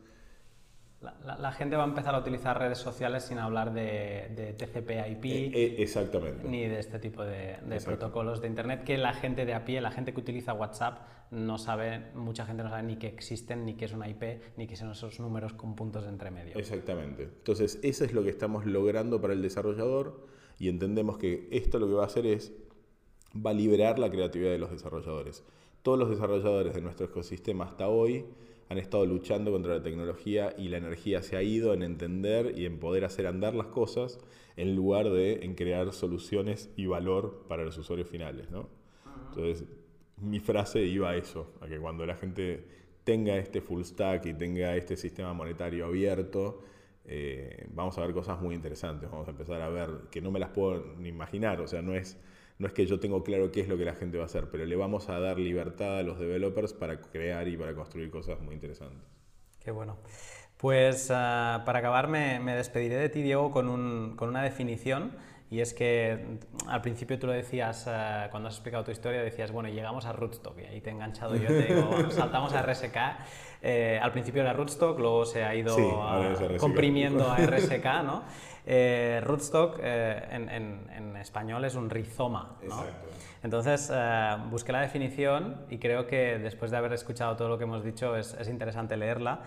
[1.02, 5.24] la, gente va a empezar a utilizar redes sociales sin hablar de, TCP/IP.
[5.24, 6.48] Eh, eh, exactamente.
[6.48, 9.90] Ni de este tipo de, protocolos de Internet que la gente de a pie, la
[9.90, 11.00] gente que utiliza WhatsApp,
[11.30, 14.66] no sabe, mucha gente no sabe ni que existen, ni qué es una IP, ni
[14.66, 16.56] qué son esos números con puntos de entremedio.
[16.56, 17.24] Exactamente.
[17.24, 20.26] Entonces, eso es lo que estamos logrando para el desarrollador
[20.58, 22.52] y entendemos que esto lo que va a hacer es,
[23.34, 25.42] va a liberar la creatividad de los desarrolladores.
[25.82, 28.26] Todos los desarrolladores de nuestro ecosistema hasta hoy
[28.72, 32.66] han estado luchando contra la tecnología y la energía se ha ido en entender y
[32.66, 34.18] en poder hacer andar las cosas
[34.56, 38.50] en lugar de en crear soluciones y valor para los usuarios finales.
[38.50, 38.68] ¿no?
[39.28, 39.68] Entonces,
[40.16, 42.66] mi frase iba a eso, a que cuando la gente
[43.04, 46.62] tenga este full stack y tenga este sistema monetario abierto,
[47.04, 50.38] eh, vamos a ver cosas muy interesantes, vamos a empezar a ver que no me
[50.38, 52.16] las puedo ni imaginar, o sea, no es
[52.62, 54.48] no es que yo tengo claro qué es lo que la gente va a hacer,
[54.48, 58.40] pero le vamos a dar libertad a los developers para crear y para construir cosas
[58.40, 59.02] muy interesantes.
[59.58, 59.96] Qué bueno.
[60.58, 65.16] Pues ah, para acabar me, despediré de ti, Diego, con, un, con una definición.
[65.50, 69.50] Y es que al principio tú lo decías, ah, cuando has explicado tu historia, decías,
[69.50, 72.96] bueno, llegamos a Rootstock, y ahí te he enganchado yo, te digo, saltamos a RSK.
[73.60, 75.76] Eh, al principio era Rootstock, luego se ha ido
[76.58, 78.22] comprimiendo a RSK, ¿no?
[78.64, 82.56] Eh, rootstock eh, en, español es un rizoma.
[83.42, 87.64] Entonces eh, busqué la definición y creo que después de haber escuchado todo lo que
[87.64, 89.42] hemos dicho es, interesante leerla.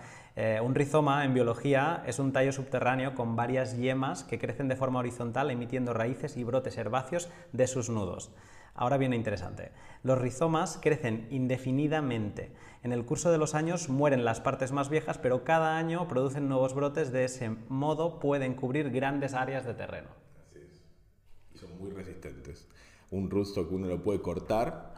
[0.62, 5.00] un rizoma en biología es un tallo subterráneo con varias yemas que crecen de forma
[5.00, 8.30] horizontal emitiendo raíces y brotes herbáceos de sus nudos.
[8.74, 9.70] Ahora viene interesante.
[10.02, 12.52] Los rizomas crecen indefinidamente.
[12.86, 16.48] En el curso de los años mueren las partes más viejas, pero cada año producen
[16.48, 17.10] nuevos brotes.
[17.10, 20.06] De ese modo pueden cubrir grandes áreas de terreno.
[20.40, 20.84] Así es.
[21.52, 22.68] Y son muy resistentes.
[23.10, 24.94] Un rootstock uno lo puede cortar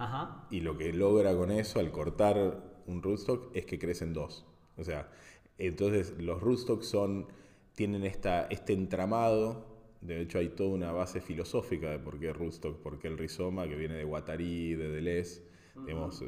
[0.50, 4.44] y lo que logra con eso al cortar un rootstock es que crecen dos.
[4.76, 5.08] O sea,
[5.56, 7.28] entonces los rootstocks son,
[7.74, 9.64] tienen esta, este entramado
[10.00, 13.66] de hecho, hay toda una base filosófica de por qué rootstock, por qué el rizoma,
[13.66, 15.42] que viene de Guattari, de Deleuze,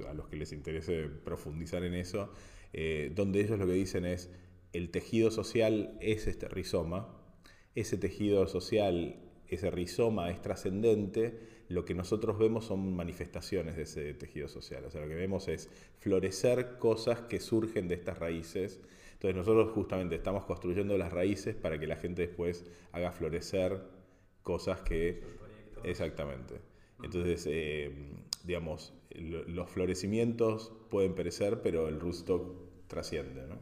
[0.09, 2.33] a los que les interese profundizar en eso,
[2.73, 4.31] eh, donde ellos lo que dicen es,
[4.73, 7.09] el tejido social es este rizoma,
[7.75, 9.17] ese tejido social,
[9.49, 14.91] ese rizoma es trascendente, lo que nosotros vemos son manifestaciones de ese tejido social, o
[14.91, 15.69] sea, lo que vemos es
[15.99, 18.81] florecer cosas que surgen de estas raíces,
[19.13, 23.83] entonces nosotros justamente estamos construyendo las raíces para que la gente después haga florecer
[24.43, 25.23] cosas que...
[25.83, 26.61] Exactamente.
[27.03, 27.91] Entonces, eh,
[28.45, 33.57] digamos, los florecimientos pueden perecer, pero el rootstock trasciende, ¿no?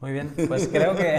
[0.00, 1.18] Muy bien, pues creo que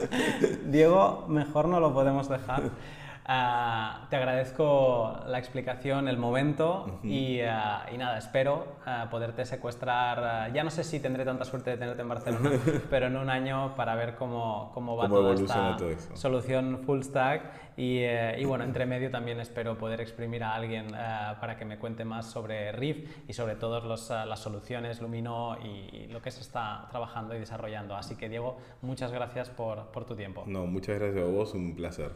[0.66, 2.70] Diego, mejor no lo podemos dejar.
[3.24, 10.52] Ah, te agradezco la explicación, el momento y, ah, y, nada, espero ah, poderte secuestrar.
[10.52, 12.50] ya no sé si tendré tanta suerte de tenerte en Barcelona,
[12.90, 15.76] pero en un año para ver cómo, cómo va toda esta
[16.14, 17.62] solución full stack.
[17.76, 21.78] Y, eh, y, bueno, entre medio también espero poder exprimir a alguien para que me
[21.78, 26.86] cuente más sobre Riff y sobre todas las soluciones Lumino y, lo que se está
[26.90, 27.96] trabajando y desarrollando.
[27.96, 30.44] Así que Diego, muchas gracias por, por tu tiempo.
[30.46, 32.10] No, muchas gracias a vos, un placer.